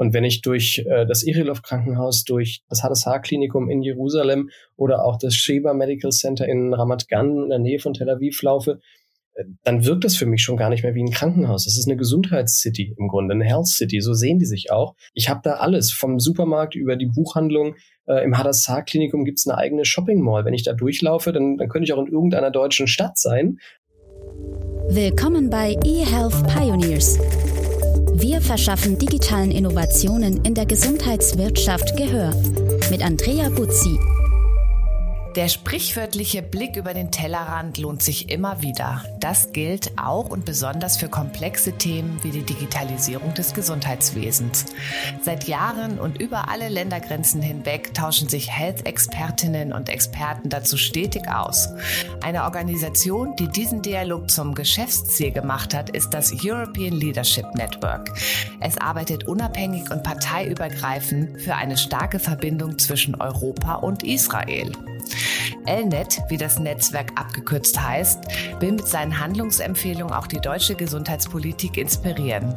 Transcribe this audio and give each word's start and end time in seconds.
Und 0.00 0.14
wenn 0.14 0.24
ich 0.24 0.40
durch 0.40 0.82
äh, 0.88 1.04
das 1.04 1.24
Irilov 1.24 1.60
Krankenhaus, 1.60 2.24
durch 2.24 2.62
das 2.70 2.82
Hadassah 2.82 3.18
Klinikum 3.18 3.68
in 3.68 3.82
Jerusalem 3.82 4.48
oder 4.74 5.04
auch 5.04 5.18
das 5.18 5.34
Sheba 5.34 5.74
Medical 5.74 6.10
Center 6.10 6.48
in 6.48 6.72
Ramat 6.72 7.06
Gan 7.08 7.36
in 7.36 7.48
der 7.50 7.58
Nähe 7.58 7.78
von 7.78 7.92
Tel 7.92 8.08
Aviv 8.08 8.40
laufe, 8.40 8.80
äh, 9.34 9.44
dann 9.62 9.84
wirkt 9.84 10.04
das 10.04 10.16
für 10.16 10.24
mich 10.24 10.40
schon 10.40 10.56
gar 10.56 10.70
nicht 10.70 10.84
mehr 10.84 10.94
wie 10.94 11.02
ein 11.02 11.10
Krankenhaus. 11.10 11.66
Es 11.66 11.76
ist 11.76 11.86
eine 11.86 11.98
Gesundheitscity 11.98 12.94
im 12.96 13.08
Grunde, 13.08 13.34
eine 13.34 13.44
Health 13.44 13.66
City. 13.66 14.00
So 14.00 14.14
sehen 14.14 14.38
die 14.38 14.46
sich 14.46 14.72
auch. 14.72 14.94
Ich 15.12 15.28
habe 15.28 15.40
da 15.44 15.56
alles, 15.56 15.92
vom 15.92 16.18
Supermarkt 16.18 16.74
über 16.74 16.96
die 16.96 17.10
Buchhandlung. 17.14 17.74
Äh, 18.06 18.24
Im 18.24 18.38
Hadassah 18.38 18.80
Klinikum 18.80 19.26
gibt 19.26 19.38
es 19.38 19.46
eine 19.46 19.58
eigene 19.58 19.84
Shopping 19.84 20.22
Mall. 20.22 20.46
Wenn 20.46 20.54
ich 20.54 20.62
da 20.62 20.72
durchlaufe, 20.72 21.30
dann, 21.30 21.58
dann 21.58 21.68
könnte 21.68 21.84
ich 21.84 21.92
auch 21.92 22.02
in 22.02 22.10
irgendeiner 22.10 22.50
deutschen 22.50 22.86
Stadt 22.86 23.18
sein. 23.18 23.58
Willkommen 24.88 25.50
bei 25.50 25.76
eHealth 25.84 26.46
Pioneers 26.46 27.18
wir 28.20 28.40
verschaffen 28.42 28.98
digitalen 28.98 29.50
Innovationen 29.50 30.44
in 30.44 30.54
der 30.54 30.66
Gesundheitswirtschaft 30.66 31.96
Gehör 31.96 32.34
mit 32.90 33.02
Andrea 33.02 33.48
Buzzi. 33.48 34.19
Der 35.36 35.46
sprichwörtliche 35.46 36.42
Blick 36.42 36.74
über 36.74 36.92
den 36.92 37.12
Tellerrand 37.12 37.78
lohnt 37.78 38.02
sich 38.02 38.30
immer 38.30 38.62
wieder. 38.62 39.04
Das 39.20 39.52
gilt 39.52 39.96
auch 39.96 40.28
und 40.28 40.44
besonders 40.44 40.96
für 40.96 41.08
komplexe 41.08 41.72
Themen 41.72 42.18
wie 42.24 42.30
die 42.30 42.42
Digitalisierung 42.42 43.32
des 43.34 43.54
Gesundheitswesens. 43.54 44.64
Seit 45.22 45.46
Jahren 45.46 46.00
und 46.00 46.20
über 46.20 46.48
alle 46.48 46.68
Ländergrenzen 46.68 47.40
hinweg 47.42 47.94
tauschen 47.94 48.28
sich 48.28 48.50
Health-Expertinnen 48.50 49.72
und 49.72 49.88
Experten 49.88 50.48
dazu 50.48 50.76
stetig 50.76 51.28
aus. 51.28 51.68
Eine 52.24 52.42
Organisation, 52.42 53.36
die 53.36 53.46
diesen 53.46 53.82
Dialog 53.82 54.30
zum 54.30 54.56
Geschäftsziel 54.56 55.30
gemacht 55.30 55.74
hat, 55.74 55.90
ist 55.90 56.10
das 56.10 56.32
European 56.44 56.94
Leadership 56.94 57.46
Network. 57.54 58.10
Es 58.58 58.76
arbeitet 58.78 59.28
unabhängig 59.28 59.92
und 59.92 60.02
parteiübergreifend 60.02 61.40
für 61.40 61.54
eine 61.54 61.76
starke 61.76 62.18
Verbindung 62.18 62.78
zwischen 62.80 63.14
Europa 63.14 63.76
und 63.76 64.02
Israel. 64.02 64.72
Elnet, 65.66 66.20
wie 66.28 66.36
das 66.36 66.58
Netzwerk 66.58 67.12
abgekürzt 67.18 67.80
heißt, 67.80 68.24
will 68.60 68.72
mit 68.72 68.86
seinen 68.86 69.18
Handlungsempfehlungen 69.18 70.14
auch 70.14 70.26
die 70.26 70.40
deutsche 70.40 70.74
Gesundheitspolitik 70.74 71.76
inspirieren. 71.76 72.54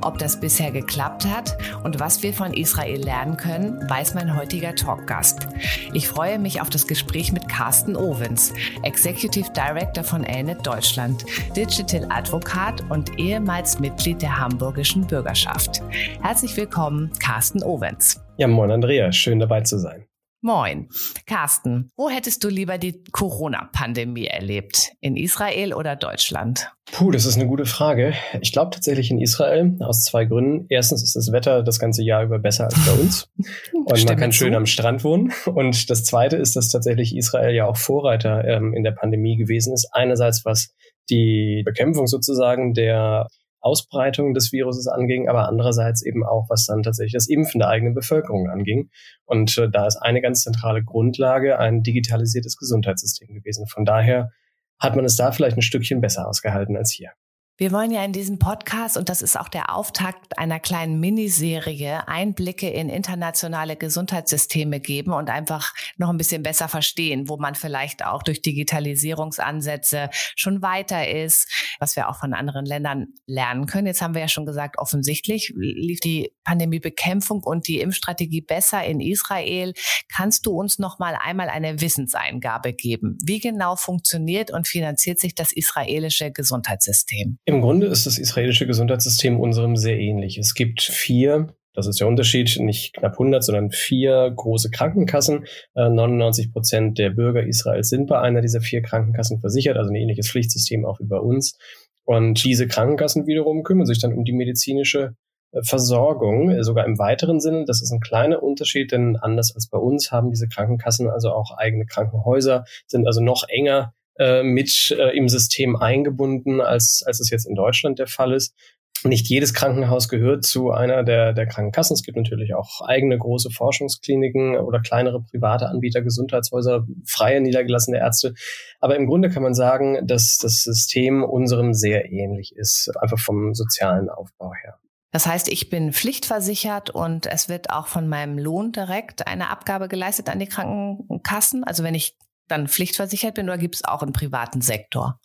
Ob 0.00 0.18
das 0.18 0.40
bisher 0.40 0.70
geklappt 0.70 1.26
hat 1.26 1.56
und 1.84 2.00
was 2.00 2.22
wir 2.22 2.32
von 2.32 2.52
Israel 2.52 3.02
lernen 3.02 3.36
können, 3.36 3.78
weiß 3.88 4.14
mein 4.14 4.36
heutiger 4.36 4.74
Talkgast. 4.74 5.48
Ich 5.92 6.08
freue 6.08 6.38
mich 6.38 6.60
auf 6.60 6.70
das 6.70 6.86
Gespräch 6.86 7.32
mit 7.32 7.48
Carsten 7.48 7.96
Owens, 7.96 8.52
Executive 8.82 9.50
Director 9.52 10.04
von 10.04 10.24
Elnet 10.24 10.66
Deutschland, 10.66 11.24
Digital 11.56 12.06
Advokat 12.10 12.82
und 12.90 13.18
ehemals 13.18 13.78
Mitglied 13.78 14.22
der 14.22 14.38
hamburgischen 14.38 15.06
Bürgerschaft. 15.06 15.82
Herzlich 16.22 16.56
willkommen, 16.56 17.10
Carsten 17.18 17.62
Owens. 17.62 18.22
Ja, 18.36 18.48
moin 18.48 18.70
Andrea, 18.70 19.12
schön 19.12 19.38
dabei 19.38 19.60
zu 19.60 19.78
sein. 19.78 20.06
Moin. 20.46 20.90
Carsten, 21.24 21.90
wo 21.96 22.10
hättest 22.10 22.44
du 22.44 22.50
lieber 22.50 22.76
die 22.76 23.02
Corona-Pandemie 23.12 24.26
erlebt? 24.26 24.90
In 25.00 25.16
Israel 25.16 25.72
oder 25.72 25.96
Deutschland? 25.96 26.70
Puh, 26.92 27.10
das 27.10 27.24
ist 27.24 27.36
eine 27.36 27.46
gute 27.46 27.64
Frage. 27.64 28.12
Ich 28.42 28.52
glaube 28.52 28.72
tatsächlich 28.72 29.10
in 29.10 29.18
Israel 29.22 29.74
aus 29.80 30.04
zwei 30.04 30.26
Gründen. 30.26 30.66
Erstens 30.68 31.02
ist 31.02 31.16
das 31.16 31.32
Wetter 31.32 31.62
das 31.62 31.78
ganze 31.78 32.02
Jahr 32.02 32.24
über 32.24 32.38
besser 32.38 32.64
als 32.64 32.74
bei 32.84 32.92
uns. 32.92 33.30
Und 33.72 33.96
Stimme 33.96 34.12
man 34.12 34.20
kann 34.20 34.32
schön 34.32 34.54
am 34.54 34.66
Strand 34.66 35.02
wohnen. 35.02 35.32
Und 35.46 35.88
das 35.88 36.04
zweite 36.04 36.36
ist, 36.36 36.56
dass 36.56 36.68
tatsächlich 36.68 37.16
Israel 37.16 37.54
ja 37.54 37.64
auch 37.64 37.78
Vorreiter 37.78 38.44
ähm, 38.44 38.74
in 38.74 38.84
der 38.84 38.92
Pandemie 38.92 39.38
gewesen 39.38 39.72
ist. 39.72 39.88
Einerseits 39.92 40.44
was 40.44 40.74
die 41.08 41.62
Bekämpfung 41.64 42.06
sozusagen 42.06 42.74
der 42.74 43.28
Ausbreitung 43.64 44.34
des 44.34 44.52
Viruses 44.52 44.86
anging, 44.86 45.28
aber 45.28 45.48
andererseits 45.48 46.04
eben 46.04 46.24
auch, 46.24 46.48
was 46.48 46.66
dann 46.66 46.82
tatsächlich 46.82 47.14
das 47.14 47.28
Impfen 47.28 47.60
der 47.60 47.68
eigenen 47.68 47.94
Bevölkerung 47.94 48.48
anging. 48.48 48.90
Und 49.24 49.56
äh, 49.58 49.70
da 49.70 49.86
ist 49.86 49.96
eine 49.96 50.20
ganz 50.20 50.42
zentrale 50.42 50.84
Grundlage 50.84 51.58
ein 51.58 51.82
digitalisiertes 51.82 52.56
Gesundheitssystem 52.56 53.34
gewesen. 53.34 53.66
Von 53.66 53.84
daher 53.84 54.30
hat 54.78 54.96
man 54.96 55.04
es 55.04 55.16
da 55.16 55.32
vielleicht 55.32 55.56
ein 55.56 55.62
Stückchen 55.62 56.00
besser 56.00 56.28
ausgehalten 56.28 56.76
als 56.76 56.92
hier. 56.92 57.12
Wir 57.56 57.70
wollen 57.70 57.92
ja 57.92 58.04
in 58.04 58.12
diesem 58.12 58.40
Podcast, 58.40 58.96
und 58.96 59.08
das 59.08 59.22
ist 59.22 59.38
auch 59.38 59.48
der 59.48 59.72
Auftakt 59.72 60.38
einer 60.38 60.58
kleinen 60.58 60.98
Miniserie, 60.98 62.08
Einblicke 62.08 62.68
in 62.68 62.88
internationale 62.88 63.76
Gesundheitssysteme 63.76 64.80
geben 64.80 65.12
und 65.12 65.30
einfach 65.30 65.72
noch 65.96 66.08
ein 66.08 66.16
bisschen 66.16 66.42
besser 66.42 66.66
verstehen, 66.66 67.28
wo 67.28 67.36
man 67.36 67.54
vielleicht 67.54 68.04
auch 68.04 68.24
durch 68.24 68.42
Digitalisierungsansätze 68.42 70.10
schon 70.34 70.62
weiter 70.62 71.08
ist, 71.08 71.48
was 71.78 71.94
wir 71.94 72.08
auch 72.08 72.18
von 72.18 72.34
anderen 72.34 72.66
Ländern 72.66 73.06
lernen 73.24 73.66
können. 73.66 73.86
Jetzt 73.86 74.02
haben 74.02 74.14
wir 74.14 74.22
ja 74.22 74.28
schon 74.28 74.46
gesagt, 74.46 74.80
offensichtlich 74.80 75.52
lief 75.54 76.00
die 76.00 76.32
Pandemiebekämpfung 76.42 77.44
und 77.44 77.68
die 77.68 77.78
Impfstrategie 77.78 78.40
besser 78.40 78.82
in 78.82 78.98
Israel. 78.98 79.74
Kannst 80.12 80.44
du 80.46 80.58
uns 80.58 80.80
noch 80.80 80.98
mal 80.98 81.16
einmal 81.22 81.48
eine 81.48 81.80
Wissenseingabe 81.80 82.72
geben? 82.72 83.16
Wie 83.24 83.38
genau 83.38 83.76
funktioniert 83.76 84.50
und 84.50 84.66
finanziert 84.66 85.20
sich 85.20 85.36
das 85.36 85.52
israelische 85.52 86.32
Gesundheitssystem? 86.32 87.38
Im 87.46 87.60
Grunde 87.60 87.86
ist 87.86 88.06
das 88.06 88.18
israelische 88.18 88.66
Gesundheitssystem 88.66 89.38
unserem 89.38 89.76
sehr 89.76 89.98
ähnlich. 89.98 90.38
Es 90.38 90.54
gibt 90.54 90.82
vier 90.82 91.54
das 91.74 91.88
ist 91.88 92.00
der 92.00 92.06
Unterschied, 92.06 92.56
nicht 92.60 92.94
knapp 92.94 93.14
100, 93.14 93.42
sondern 93.42 93.70
vier 93.70 94.32
große 94.34 94.70
Krankenkassen. 94.70 95.44
99 95.74 96.46
äh, 96.46 96.50
Prozent 96.50 96.98
der 96.98 97.10
Bürger 97.10 97.44
Israels 97.44 97.88
sind 97.88 98.06
bei 98.06 98.20
einer 98.20 98.40
dieser 98.40 98.60
vier 98.60 98.80
Krankenkassen 98.80 99.40
versichert, 99.40 99.76
also 99.76 99.90
ein 99.90 99.96
ähnliches 99.96 100.30
Pflichtsystem 100.30 100.86
auch 100.86 101.00
wie 101.00 101.06
bei 101.06 101.18
uns. 101.18 101.58
Und 102.04 102.44
diese 102.44 102.68
Krankenkassen 102.68 103.26
wiederum 103.26 103.64
kümmern 103.64 103.86
sich 103.86 103.98
dann 104.00 104.14
um 104.14 104.24
die 104.24 104.32
medizinische 104.32 105.16
äh, 105.50 105.62
Versorgung, 105.64 106.50
äh, 106.50 106.62
sogar 106.62 106.86
im 106.86 106.98
weiteren 106.98 107.40
Sinne. 107.40 107.64
Das 107.66 107.82
ist 107.82 107.90
ein 107.90 108.00
kleiner 108.00 108.40
Unterschied, 108.42 108.92
denn 108.92 109.16
anders 109.16 109.52
als 109.52 109.68
bei 109.68 109.78
uns 109.78 110.12
haben 110.12 110.30
diese 110.30 110.46
Krankenkassen 110.46 111.10
also 111.10 111.30
auch 111.32 111.56
eigene 111.56 111.86
Krankenhäuser, 111.86 112.64
sind 112.86 113.06
also 113.08 113.20
noch 113.20 113.42
enger 113.48 113.94
äh, 114.18 114.42
mit 114.42 114.94
äh, 114.96 115.16
im 115.16 115.28
System 115.28 115.76
eingebunden, 115.76 116.60
als, 116.60 117.02
als 117.06 117.20
es 117.20 117.30
jetzt 117.30 117.46
in 117.46 117.54
Deutschland 117.54 117.98
der 117.98 118.06
Fall 118.06 118.32
ist. 118.32 118.54
Nicht 119.02 119.28
jedes 119.28 119.52
Krankenhaus 119.52 120.08
gehört 120.08 120.46
zu 120.46 120.70
einer 120.70 121.02
der, 121.02 121.34
der 121.34 121.46
Krankenkassen. 121.46 121.92
Es 121.94 122.02
gibt 122.02 122.16
natürlich 122.16 122.54
auch 122.54 122.80
eigene 122.80 123.18
große 123.18 123.50
Forschungskliniken 123.50 124.56
oder 124.56 124.80
kleinere 124.80 125.20
private 125.20 125.68
Anbieter, 125.68 126.00
Gesundheitshäuser, 126.00 126.86
freie 127.06 127.42
niedergelassene 127.42 127.98
Ärzte. 127.98 128.32
Aber 128.80 128.96
im 128.96 129.06
Grunde 129.06 129.28
kann 129.28 129.42
man 129.42 129.54
sagen, 129.54 130.06
dass 130.06 130.38
das 130.38 130.62
System 130.62 131.22
unserem 131.22 131.74
sehr 131.74 132.10
ähnlich 132.10 132.54
ist, 132.56 132.90
einfach 132.98 133.18
vom 133.18 133.52
sozialen 133.52 134.08
Aufbau 134.08 134.52
her. 134.54 134.78
Das 135.10 135.26
heißt, 135.26 135.48
ich 135.48 135.70
bin 135.70 135.92
pflichtversichert 135.92 136.90
und 136.90 137.26
es 137.26 137.48
wird 137.48 137.70
auch 137.70 137.88
von 137.88 138.08
meinem 138.08 138.38
Lohn 138.38 138.72
direkt 138.72 139.26
eine 139.26 139.50
Abgabe 139.50 139.88
geleistet 139.88 140.28
an 140.28 140.38
die 140.38 140.46
Krankenkassen. 140.46 141.62
Also 141.62 141.84
wenn 141.84 141.94
ich 141.94 142.16
dann 142.54 142.68
pflichtversichert 142.68 143.34
bin 143.34 143.46
oder 143.48 143.58
gibt 143.58 143.76
es 143.76 143.84
auch 143.84 144.02
im 144.02 144.12
privaten 144.12 144.60
Sektor? 144.60 145.20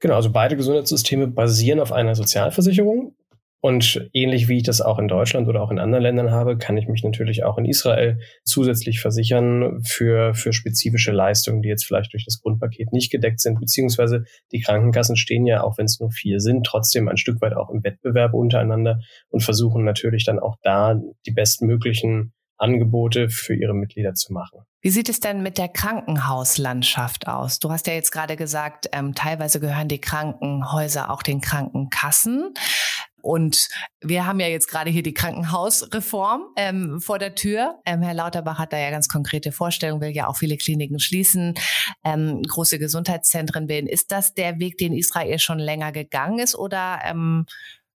Genau, 0.00 0.16
also 0.16 0.32
beide 0.32 0.56
Gesundheitssysteme 0.56 1.28
basieren 1.28 1.80
auf 1.80 1.92
einer 1.92 2.14
Sozialversicherung. 2.14 3.14
Und 3.64 4.10
ähnlich 4.12 4.48
wie 4.48 4.56
ich 4.56 4.64
das 4.64 4.80
auch 4.80 4.98
in 4.98 5.06
Deutschland 5.06 5.46
oder 5.46 5.62
auch 5.62 5.70
in 5.70 5.78
anderen 5.78 6.02
Ländern 6.02 6.32
habe, 6.32 6.58
kann 6.58 6.76
ich 6.76 6.88
mich 6.88 7.04
natürlich 7.04 7.44
auch 7.44 7.58
in 7.58 7.64
Israel 7.64 8.18
zusätzlich 8.42 9.00
versichern 9.00 9.80
für, 9.84 10.34
für 10.34 10.52
spezifische 10.52 11.12
Leistungen, 11.12 11.62
die 11.62 11.68
jetzt 11.68 11.84
vielleicht 11.84 12.12
durch 12.12 12.24
das 12.24 12.40
Grundpaket 12.40 12.92
nicht 12.92 13.12
gedeckt 13.12 13.38
sind, 13.38 13.60
beziehungsweise 13.60 14.24
die 14.50 14.60
Krankenkassen 14.60 15.14
stehen 15.14 15.46
ja, 15.46 15.62
auch 15.62 15.78
wenn 15.78 15.84
es 15.84 16.00
nur 16.00 16.10
vier 16.10 16.40
sind, 16.40 16.66
trotzdem 16.66 17.06
ein 17.06 17.18
Stück 17.18 17.40
weit 17.40 17.54
auch 17.54 17.70
im 17.70 17.84
Wettbewerb 17.84 18.34
untereinander 18.34 18.98
und 19.28 19.44
versuchen 19.44 19.84
natürlich 19.84 20.24
dann 20.24 20.40
auch 20.40 20.56
da 20.62 21.00
die 21.24 21.30
bestmöglichen 21.30 22.32
Angebote 22.56 23.28
für 23.28 23.54
ihre 23.54 23.74
Mitglieder 23.74 24.14
zu 24.14 24.32
machen. 24.32 24.66
Wie 24.84 24.90
sieht 24.90 25.08
es 25.08 25.20
denn 25.20 25.44
mit 25.44 25.58
der 25.58 25.68
Krankenhauslandschaft 25.68 27.28
aus? 27.28 27.60
Du 27.60 27.70
hast 27.70 27.86
ja 27.86 27.94
jetzt 27.94 28.10
gerade 28.10 28.34
gesagt, 28.34 28.88
ähm, 28.92 29.14
teilweise 29.14 29.60
gehören 29.60 29.86
die 29.86 30.00
Krankenhäuser 30.00 31.08
auch 31.08 31.22
den 31.22 31.40
Krankenkassen. 31.40 32.52
Und 33.22 33.68
wir 34.00 34.26
haben 34.26 34.40
ja 34.40 34.48
jetzt 34.48 34.66
gerade 34.66 34.90
hier 34.90 35.04
die 35.04 35.14
Krankenhausreform 35.14 36.42
ähm, 36.56 37.00
vor 37.00 37.20
der 37.20 37.36
Tür. 37.36 37.78
Ähm, 37.86 38.02
Herr 38.02 38.14
Lauterbach 38.14 38.58
hat 38.58 38.72
da 38.72 38.78
ja 38.78 38.90
ganz 38.90 39.06
konkrete 39.06 39.52
Vorstellungen, 39.52 40.00
will 40.00 40.10
ja 40.10 40.26
auch 40.26 40.36
viele 40.36 40.56
Kliniken 40.56 40.98
schließen, 40.98 41.54
ähm, 42.02 42.42
große 42.42 42.80
Gesundheitszentren 42.80 43.68
bilden. 43.68 43.86
Ist 43.86 44.10
das 44.10 44.34
der 44.34 44.58
Weg, 44.58 44.78
den 44.78 44.94
Israel 44.94 45.38
schon 45.38 45.60
länger 45.60 45.92
gegangen 45.92 46.40
ist 46.40 46.56
oder 46.56 46.98
ähm, 47.04 47.46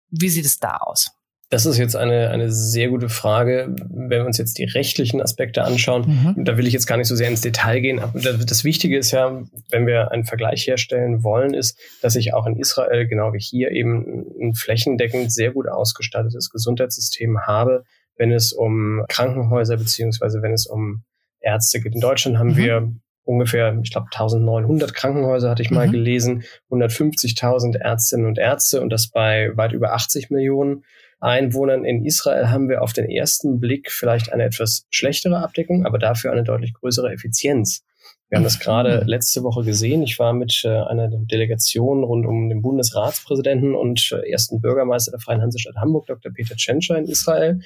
wie 0.10 0.30
sieht 0.30 0.45
es 0.45 0.60
da 0.60 0.78
aus? 0.78 1.17
Das 1.49 1.65
ist 1.65 1.77
jetzt 1.77 1.95
eine, 1.95 2.29
eine 2.29 2.51
sehr 2.51 2.89
gute 2.89 3.07
Frage. 3.07 3.73
Wenn 3.89 4.09
wir 4.09 4.25
uns 4.25 4.38
jetzt 4.38 4.57
die 4.57 4.65
rechtlichen 4.65 5.21
Aspekte 5.21 5.63
anschauen, 5.63 6.33
mhm. 6.35 6.44
da 6.44 6.57
will 6.57 6.67
ich 6.67 6.73
jetzt 6.73 6.88
gar 6.88 6.97
nicht 6.97 7.07
so 7.07 7.15
sehr 7.15 7.29
ins 7.29 7.39
Detail 7.39 7.79
gehen. 7.79 7.99
Aber 7.99 8.19
das 8.19 8.63
Wichtige 8.65 8.97
ist 8.97 9.11
ja, 9.11 9.44
wenn 9.71 9.88
wir 9.88 10.11
einen 10.11 10.25
Vergleich 10.25 10.67
herstellen 10.67 11.23
wollen, 11.23 11.53
ist, 11.53 11.79
dass 12.01 12.17
ich 12.17 12.33
auch 12.33 12.45
in 12.47 12.57
Israel, 12.57 13.07
genau 13.07 13.31
wie 13.31 13.39
hier, 13.39 13.71
eben 13.71 14.25
ein 14.41 14.55
flächendeckend 14.55 15.31
sehr 15.31 15.51
gut 15.51 15.69
ausgestattetes 15.69 16.49
Gesundheitssystem 16.49 17.39
habe, 17.47 17.83
wenn 18.17 18.33
es 18.33 18.51
um 18.51 19.05
Krankenhäuser 19.07 19.77
beziehungsweise 19.77 20.41
wenn 20.41 20.51
es 20.51 20.67
um 20.67 21.03
Ärzte 21.39 21.79
geht. 21.79 21.95
In 21.95 22.01
Deutschland 22.01 22.38
haben 22.39 22.51
mhm. 22.51 22.57
wir 22.57 22.91
ungefähr, 23.23 23.77
ich 23.83 23.91
glaube, 23.91 24.07
1900 24.11 24.94
Krankenhäuser 24.94 25.49
hatte 25.49 25.61
ich 25.61 25.71
mal 25.71 25.88
mhm. 25.88 25.91
gelesen, 25.91 26.44
150.000 26.71 27.77
Ärztinnen 27.77 28.25
und 28.25 28.38
Ärzte 28.38 28.81
und 28.81 28.89
das 28.89 29.09
bei 29.09 29.51
weit 29.55 29.71
über 29.73 29.94
80 29.94 30.29
Millionen 30.29 30.83
Einwohnern 31.19 31.86
in 31.86 32.06
Israel 32.06 32.50
haben 32.50 32.69
wir 32.69 32.81
auf 32.81 32.94
den 32.94 33.10
ersten 33.10 33.60
Blick 33.60 33.92
vielleicht 33.92 34.31
eine 34.31 34.44
etwas 34.44 34.86
schlechtere 34.90 35.38
Abdeckung, 35.38 35.86
aber 35.86 35.98
dafür 35.98 36.31
eine 36.31 36.44
deutlich 36.44 36.74
größere 36.74 37.12
Effizienz. 37.12 37.84
Wir 38.30 38.38
haben 38.38 38.44
das 38.44 38.60
gerade 38.60 39.04
letzte 39.06 39.42
Woche 39.44 39.64
gesehen. 39.64 40.04
Ich 40.04 40.19
war 40.19 40.34
mit 40.34 40.62
äh, 40.66 40.68
einer 40.68 41.08
Delegation 41.10 42.04
rund 42.04 42.25
um 42.25 42.50
den 42.50 42.62
Bundesratspräsidenten 42.62 43.74
und 43.74 44.12
äh, 44.12 44.30
ersten 44.30 44.60
Bürgermeister 44.60 45.12
der 45.12 45.22
Freien 45.22 45.42
Hansestadt 45.42 45.78
Hamburg, 45.78 46.08
Dr. 46.08 46.34
Peter 46.34 46.56
Tschentscher 46.56 46.98
in 46.98 47.06
Israel. 47.06 47.62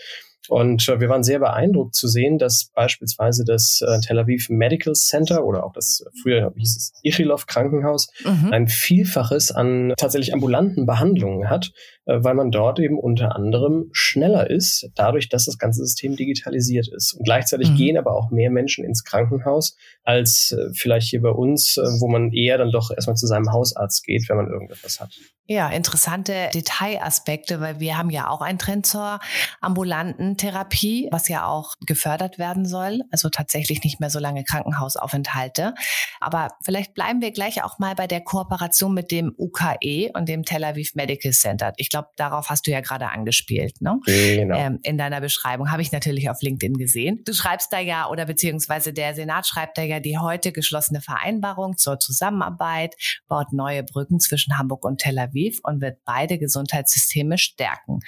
Und 0.50 0.88
äh, 0.88 1.00
wir 1.00 1.10
waren 1.10 1.24
sehr 1.24 1.40
beeindruckt 1.40 1.96
zu 1.96 2.08
sehen, 2.08 2.38
dass 2.38 2.70
beispielsweise 2.76 3.44
das 3.44 3.82
Tel 4.06 4.20
Aviv 4.20 4.50
Medical 4.50 4.94
Center 4.94 5.46
oder 5.46 5.66
auch 5.66 5.74
das 5.74 6.04
früher 6.22 6.54
hieß 6.56 6.78
es 6.78 6.94
Ichilov 7.02 7.48
Krankenhaus 7.48 8.10
mhm. 8.24 8.50
ein 8.52 8.68
Vielfaches 8.68 9.52
an 9.52 9.94
tatsächlich 9.98 10.34
ambulanten 10.34 10.86
Behandlungen 10.86 11.50
hat, 11.50 11.72
weil 12.20 12.36
man 12.36 12.52
dort 12.52 12.80
eben 12.80 13.00
unter 13.00 13.36
anderem 13.36 13.90
schneller 13.92 14.50
ist, 14.50 14.90
dadurch, 14.96 15.30
dass 15.30 15.46
das 15.46 15.58
ganze 15.58 15.82
System 15.82 16.16
digitalisiert 16.16 16.88
ist. 16.88 17.14
Und 17.14 17.26
gleichzeitig 17.26 17.72
mhm. 17.72 17.76
gehen 17.76 17.98
aber 17.98 18.16
auch 18.16 18.32
mehr 18.32 18.52
Menschen 18.52 18.84
ins 18.84 19.04
Krankenhaus 19.04 19.76
als 20.04 20.52
äh, 20.52 20.70
vielleicht 20.74 21.10
hier 21.10 21.22
bei 21.22 21.30
uns, 21.30 21.78
äh, 21.78 21.82
wo 22.00 22.08
man 22.08 22.32
eher 22.32 22.58
dann 22.58 22.72
doch 22.72 22.92
erstmal 22.92 23.16
zu 23.16 23.28
seinem 23.28 23.52
Hausarzt 23.52 24.04
geht, 24.04 24.28
wenn 24.30 24.38
man 24.38 24.48
irgendetwas 24.48 25.00
hat. 25.00 25.12
Ja, 25.48 25.68
interessante 25.70 26.50
Detailaspekte, 26.54 27.60
weil 27.60 27.82
wir 27.82 27.98
haben 27.98 28.10
ja 28.10 28.30
auch 28.30 28.40
einen 28.40 28.58
Trend 28.58 28.86
zur 28.86 29.20
ambulanten 29.60 30.38
Therapie, 30.38 31.10
was 31.12 31.28
ja 31.28 31.46
auch 31.46 31.74
gefördert 31.86 32.40
werden 32.40 32.66
soll. 32.66 33.02
Also 33.12 33.28
tatsächlich 33.28 33.84
nicht 33.84 34.00
mehr 34.00 34.10
so 34.10 34.20
lange 34.20 34.46
Krankenhausaufenthalte. 34.46 35.74
Aber 36.22 36.50
vielleicht 36.64 36.94
bleiben 36.94 37.22
wir 37.22 37.32
gleich 37.32 37.64
auch 37.64 37.80
mal 37.80 37.96
bei 37.96 38.08
der 38.08 38.22
Kooperation 38.22 38.94
mit 38.94 39.12
dem 39.12 39.36
UKE 39.38 40.12
und 40.14 40.30
dem 40.30 40.44
Tel 40.44 40.64
Aviv 40.64 40.96
Medical 40.96 41.34
Center. 41.34 41.74
Ich 41.76 41.90
glaube, 41.90 42.01
darauf 42.16 42.50
hast 42.50 42.68
du 42.68 42.72
ja 42.72 42.82
gerade 42.82 43.10
angespielt, 43.10 43.82
ne? 43.82 44.00
Genau. 44.06 44.58
Ähm, 44.58 44.80
in 44.84 44.98
deiner 44.98 45.22
Beschreibung 45.22 45.72
habe 45.72 45.82
ich 45.82 45.92
natürlich 45.92 46.30
auf 46.30 46.42
LinkedIn 46.42 46.76
gesehen. 46.76 47.22
Du 47.26 47.34
schreibst 47.34 47.74
da 47.74 47.80
ja, 47.80 48.10
oder 48.10 48.26
beziehungsweise 48.26 48.94
der 48.94 49.16
Senat 49.16 49.48
schreibt 49.48 49.78
da 49.78 49.82
ja 49.82 50.00
die 50.00 50.18
heute 50.18 50.52
geschlossene 50.52 51.02
Vereinbarung 51.02 51.78
zur 51.78 52.00
Zusammenarbeit, 52.00 52.96
baut 53.28 53.54
neue 53.54 53.84
Brücken 53.84 54.20
zwischen 54.20 54.58
Hamburg 54.58 54.86
und 54.86 55.00
Tel 55.00 55.18
Aviv 55.18 55.32
Aviv 55.32 55.60
und 55.64 55.82
wird 55.82 56.00
beide 56.06 56.38
Gesundheitssysteme 56.38 57.38
stärken. 57.38 58.00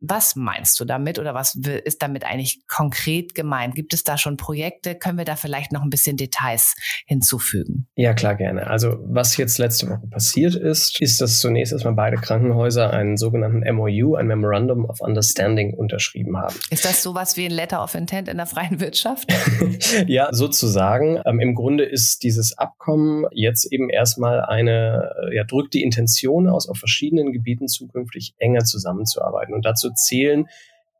Was 0.00 0.36
meinst 0.36 0.78
du 0.80 0.84
damit 0.84 1.18
oder 1.18 1.34
was 1.34 1.54
ist 1.54 2.02
damit 2.02 2.24
eigentlich 2.24 2.66
konkret 2.66 3.34
gemeint? 3.34 3.74
Gibt 3.74 3.92
es 3.94 4.02
da 4.02 4.18
schon 4.18 4.36
Projekte? 4.36 4.94
Können 4.94 5.18
wir 5.18 5.24
da 5.24 5.36
vielleicht 5.36 5.72
noch 5.72 5.82
ein 5.82 5.90
bisschen 5.90 6.16
Details 6.16 6.74
hinzufügen? 7.06 7.86
Ja, 7.96 8.14
klar, 8.14 8.34
gerne. 8.34 8.66
Also 8.66 8.98
was 9.02 9.36
jetzt 9.36 9.58
letzte 9.58 9.88
Woche 9.88 10.06
passiert 10.08 10.54
ist, 10.54 11.00
ist, 11.00 11.20
dass 11.20 11.40
zunächst 11.40 11.72
erstmal 11.72 11.94
beide 11.94 12.16
Krankenhäuser 12.16 12.92
einen 13.00 13.16
sogenannten 13.16 13.62
MOU, 13.74 14.14
ein 14.14 14.26
Memorandum 14.26 14.84
of 14.84 15.00
Understanding, 15.00 15.74
unterschrieben 15.74 16.36
haben. 16.36 16.54
Ist 16.70 16.84
das 16.84 17.02
sowas 17.02 17.36
wie 17.36 17.46
ein 17.46 17.50
Letter 17.50 17.82
of 17.82 17.94
Intent 17.94 18.28
in 18.28 18.36
der 18.36 18.46
freien 18.46 18.80
Wirtschaft? 18.80 19.32
ja, 20.06 20.28
sozusagen. 20.32 21.20
Ähm, 21.24 21.40
Im 21.40 21.54
Grunde 21.54 21.84
ist 21.84 22.22
dieses 22.22 22.56
Abkommen 22.56 23.26
jetzt 23.32 23.72
eben 23.72 23.90
erstmal 23.90 24.42
eine, 24.42 25.10
ja, 25.32 25.44
drückt 25.44 25.74
die 25.74 25.82
Intention 25.82 26.48
aus, 26.48 26.68
auf 26.68 26.78
verschiedenen 26.78 27.32
Gebieten 27.32 27.68
zukünftig 27.68 28.34
enger 28.38 28.64
zusammenzuarbeiten. 28.64 29.54
Und 29.54 29.64
dazu 29.64 29.90
zählen 29.90 30.46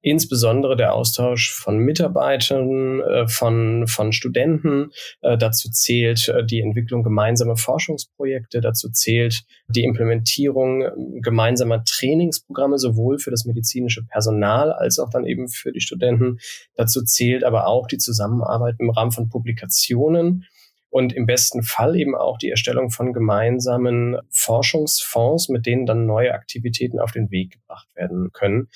insbesondere 0.02 0.76
der 0.76 0.94
Austausch 0.94 1.52
von 1.52 1.78
Mitarbeitern, 1.78 3.00
äh, 3.00 3.28
von, 3.28 3.86
von 3.86 4.12
Studenten. 4.12 4.92
Äh, 5.20 5.36
dazu 5.36 5.70
zählt 5.70 6.28
äh, 6.28 6.44
die 6.44 6.60
Entwicklung 6.60 7.02
gemeinsamer 7.02 7.56
Forschungsprojekte. 7.56 8.60
Dazu 8.60 8.90
zählt 8.90 9.42
die 9.68 9.84
Implementierung 9.84 11.20
gemeinsamer 11.20 11.84
Trainingsprogramme, 11.84 12.78
sowohl 12.78 13.18
für 13.18 13.30
das 13.30 13.44
medizinische 13.44 14.04
Personal 14.04 14.72
als 14.72 14.98
auch 14.98 15.10
dann 15.10 15.26
eben 15.26 15.48
für 15.48 15.72
die 15.72 15.80
Studenten. 15.80 16.38
Dazu 16.76 17.02
zählt 17.02 17.44
aber 17.44 17.66
auch 17.66 17.86
die 17.86 17.98
Zusammenarbeit 17.98 18.76
im 18.78 18.90
Rahmen 18.90 19.12
von 19.12 19.28
Publikationen 19.28 20.46
und 20.90 21.12
im 21.12 21.26
besten 21.26 21.62
Fall 21.62 21.96
eben 21.96 22.16
auch 22.16 22.36
die 22.38 22.50
Erstellung 22.50 22.90
von 22.90 23.12
gemeinsamen 23.12 24.16
Forschungsfonds, 24.30 25.48
mit 25.48 25.66
denen 25.66 25.86
dann 25.86 26.04
neue 26.06 26.34
Aktivitäten 26.34 26.98
auf 26.98 27.12
den 27.12 27.30
Weg 27.30 27.52
gebracht 27.52 27.88
werden 27.94 28.30
können. 28.32 28.68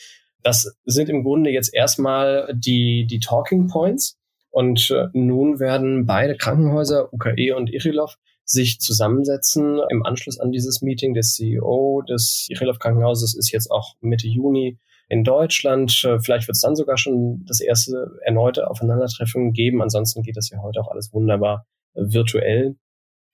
Das 0.45 0.77
sind 0.85 1.09
im 1.09 1.25
Grunde 1.25 1.51
jetzt 1.51 1.75
erstmal 1.75 2.53
die, 2.55 3.07
die 3.07 3.19
Talking 3.19 3.67
Points. 3.67 4.17
Und 4.51 4.91
äh, 4.91 5.07
nun 5.15 5.59
werden 5.59 6.07
beide 6.07 6.37
Krankenhäuser, 6.37 7.13
UKE 7.13 7.57
und 7.57 7.73
Ichilov, 7.73 8.17
sich 8.45 8.79
zusammensetzen 8.79 9.81
im 9.91 10.05
Anschluss 10.05 10.39
an 10.39 10.53
dieses 10.53 10.83
Meeting. 10.83 11.15
Der 11.15 11.23
CEO 11.23 12.03
des 12.09 12.47
Ichilov 12.51 12.79
Krankenhauses 12.79 13.35
ist 13.35 13.51
jetzt 13.51 13.71
auch 13.71 13.95
Mitte 14.01 14.29
Juni 14.29 14.79
in 15.09 15.25
Deutschland. 15.25 16.05
Äh, 16.05 16.21
vielleicht 16.21 16.47
wird 16.47 16.57
es 16.57 16.61
dann 16.61 16.77
sogar 16.77 16.99
schon 16.99 17.45
das 17.49 17.61
erste 17.61 18.13
erneute 18.25 18.71
Aufeinandertreffen 18.71 19.53
geben. 19.53 19.83
Ansonsten 19.83 20.23
geht 20.23 20.37
das 20.37 20.51
ja 20.51 20.59
heute 20.63 20.81
auch 20.81 20.89
alles 20.89 21.13
wunderbar 21.13 21.67
virtuell, 21.95 22.77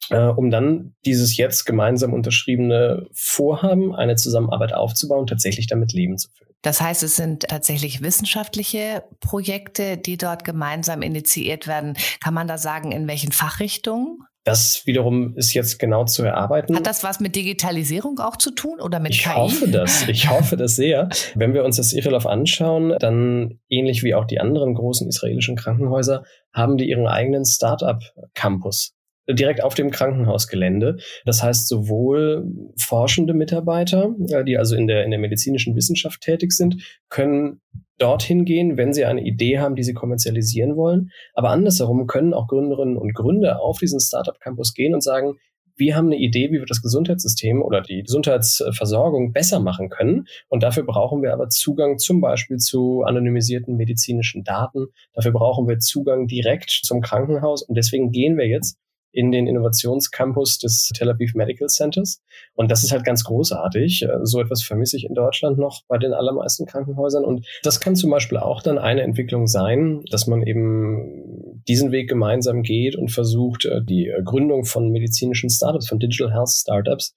äh, 0.08 0.18
um 0.18 0.50
dann 0.50 0.94
dieses 1.04 1.36
jetzt 1.36 1.64
gemeinsam 1.64 2.12
unterschriebene 2.12 3.06
Vorhaben, 3.12 3.94
eine 3.94 4.16
Zusammenarbeit 4.16 4.72
aufzubauen, 4.72 5.26
tatsächlich 5.26 5.66
damit 5.66 5.92
Leben 5.92 6.16
zu 6.16 6.28
füllen. 6.30 6.50
Das 6.62 6.80
heißt, 6.80 7.02
es 7.02 7.16
sind 7.16 7.44
tatsächlich 7.44 8.02
wissenschaftliche 8.02 9.04
Projekte, 9.20 9.96
die 9.96 10.18
dort 10.18 10.44
gemeinsam 10.44 11.00
initiiert 11.00 11.66
werden. 11.66 11.96
Kann 12.22 12.34
man 12.34 12.48
da 12.48 12.58
sagen, 12.58 12.92
in 12.92 13.08
welchen 13.08 13.32
Fachrichtungen? 13.32 14.18
Das 14.44 14.86
wiederum 14.86 15.36
ist 15.36 15.52
jetzt 15.52 15.78
genau 15.78 16.04
zu 16.04 16.22
erarbeiten. 16.22 16.74
Hat 16.74 16.86
das 16.86 17.04
was 17.04 17.20
mit 17.20 17.36
Digitalisierung 17.36 18.18
auch 18.20 18.36
zu 18.36 18.50
tun 18.50 18.80
oder 18.80 18.98
mit 18.98 19.14
ich 19.14 19.22
KI? 19.22 19.30
Ich 19.30 19.36
hoffe 19.36 19.68
das. 19.68 20.08
Ich 20.08 20.30
hoffe 20.30 20.56
das 20.56 20.76
sehr. 20.76 21.08
Wenn 21.34 21.52
wir 21.52 21.62
uns 21.62 21.76
das 21.76 21.92
Irilov 21.92 22.26
anschauen, 22.26 22.94
dann 22.98 23.60
ähnlich 23.68 24.02
wie 24.02 24.14
auch 24.14 24.24
die 24.24 24.40
anderen 24.40 24.74
großen 24.74 25.06
israelischen 25.08 25.56
Krankenhäuser 25.56 26.24
haben 26.52 26.78
die 26.78 26.88
ihren 26.88 27.06
eigenen 27.06 27.44
Startup-Campus 27.44 28.94
direkt 29.34 29.62
auf 29.62 29.74
dem 29.74 29.90
Krankenhausgelände. 29.90 30.98
Das 31.24 31.42
heißt, 31.42 31.68
sowohl 31.68 32.46
forschende 32.78 33.34
Mitarbeiter, 33.34 34.14
die 34.46 34.58
also 34.58 34.76
in 34.76 34.86
der, 34.86 35.04
in 35.04 35.10
der 35.10 35.20
medizinischen 35.20 35.76
Wissenschaft 35.76 36.20
tätig 36.20 36.52
sind, 36.52 36.82
können 37.08 37.60
dorthin 37.98 38.44
gehen, 38.44 38.76
wenn 38.76 38.92
sie 38.92 39.04
eine 39.04 39.22
Idee 39.22 39.58
haben, 39.58 39.76
die 39.76 39.82
sie 39.82 39.92
kommerzialisieren 39.94 40.76
wollen. 40.76 41.10
Aber 41.34 41.50
andersherum 41.50 42.06
können 42.06 42.34
auch 42.34 42.48
Gründerinnen 42.48 42.96
und 42.96 43.14
Gründer 43.14 43.60
auf 43.60 43.78
diesen 43.78 44.00
Startup 44.00 44.38
Campus 44.40 44.74
gehen 44.74 44.94
und 44.94 45.02
sagen, 45.02 45.34
wir 45.80 45.96
haben 45.96 46.06
eine 46.06 46.18
Idee, 46.18 46.50
wie 46.50 46.58
wir 46.58 46.66
das 46.66 46.82
Gesundheitssystem 46.82 47.62
oder 47.62 47.80
die 47.80 48.02
Gesundheitsversorgung 48.02 49.32
besser 49.32 49.60
machen 49.60 49.88
können. 49.88 50.26
Und 50.48 50.62
dafür 50.62 50.84
brauchen 50.84 51.22
wir 51.22 51.32
aber 51.32 51.48
Zugang 51.48 51.96
zum 51.96 52.20
Beispiel 52.20 52.58
zu 52.58 53.02
anonymisierten 53.02 53.76
medizinischen 53.76 54.44
Daten. 54.44 54.88
Dafür 55.14 55.32
brauchen 55.32 55.66
wir 55.68 55.78
Zugang 55.78 56.26
direkt 56.26 56.70
zum 56.70 57.00
Krankenhaus. 57.00 57.62
Und 57.62 57.76
deswegen 57.76 58.12
gehen 58.12 58.36
wir 58.36 58.46
jetzt 58.46 58.76
in 59.12 59.32
den 59.32 59.46
Innovationscampus 59.46 60.58
des 60.58 60.90
Tel 60.94 61.10
Aviv 61.10 61.34
Medical 61.34 61.68
Centers. 61.68 62.22
Und 62.54 62.70
das 62.70 62.84
ist 62.84 62.92
halt 62.92 63.04
ganz 63.04 63.24
großartig. 63.24 64.02
Äh, 64.02 64.18
so 64.22 64.40
etwas 64.40 64.62
vermisse 64.62 64.96
ich 64.96 65.04
in 65.04 65.14
Deutschland 65.14 65.58
noch 65.58 65.82
bei 65.88 65.98
den 65.98 66.12
allermeisten 66.12 66.66
Krankenhäusern. 66.66 67.24
Und 67.24 67.46
das 67.62 67.80
kann 67.80 67.96
zum 67.96 68.10
Beispiel 68.10 68.38
auch 68.38 68.62
dann 68.62 68.78
eine 68.78 69.02
Entwicklung 69.02 69.46
sein, 69.46 70.02
dass 70.10 70.26
man 70.26 70.42
eben 70.42 71.62
diesen 71.68 71.92
Weg 71.92 72.08
gemeinsam 72.08 72.62
geht 72.62 72.96
und 72.96 73.10
versucht, 73.10 73.64
äh, 73.64 73.82
die 73.82 74.12
Gründung 74.24 74.64
von 74.64 74.90
medizinischen 74.90 75.50
Startups, 75.50 75.88
von 75.88 75.98
Digital 75.98 76.32
Health 76.32 76.50
Startups 76.50 77.14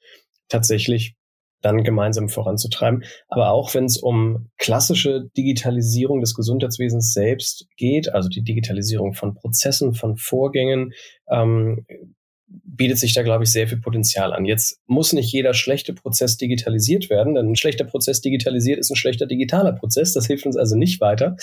tatsächlich 0.49 1.15
dann 1.63 1.83
gemeinsam 1.83 2.29
voranzutreiben. 2.29 3.03
Aber 3.27 3.51
auch 3.51 3.73
wenn 3.73 3.85
es 3.85 3.97
um 3.97 4.49
klassische 4.57 5.29
Digitalisierung 5.35 6.21
des 6.21 6.35
Gesundheitswesens 6.35 7.13
selbst 7.13 7.67
geht, 7.77 8.13
also 8.13 8.29
die 8.29 8.43
Digitalisierung 8.43 9.13
von 9.13 9.33
Prozessen, 9.33 9.93
von 9.93 10.17
Vorgängen, 10.17 10.93
ähm, 11.29 11.85
bietet 12.47 12.97
sich 12.97 13.13
da, 13.13 13.23
glaube 13.23 13.43
ich, 13.43 13.51
sehr 13.51 13.67
viel 13.67 13.79
Potenzial 13.79 14.33
an. 14.33 14.45
Jetzt 14.45 14.79
muss 14.87 15.13
nicht 15.13 15.31
jeder 15.31 15.53
schlechte 15.53 15.93
Prozess 15.93 16.37
digitalisiert 16.37 17.09
werden, 17.09 17.35
denn 17.35 17.51
ein 17.51 17.55
schlechter 17.55 17.85
Prozess 17.85 18.21
digitalisiert 18.21 18.79
ist 18.79 18.91
ein 18.91 18.95
schlechter 18.95 19.25
digitaler 19.25 19.73
Prozess. 19.73 20.13
Das 20.13 20.27
hilft 20.27 20.45
uns 20.45 20.57
also 20.57 20.75
nicht 20.75 21.01
weiter. 21.01 21.35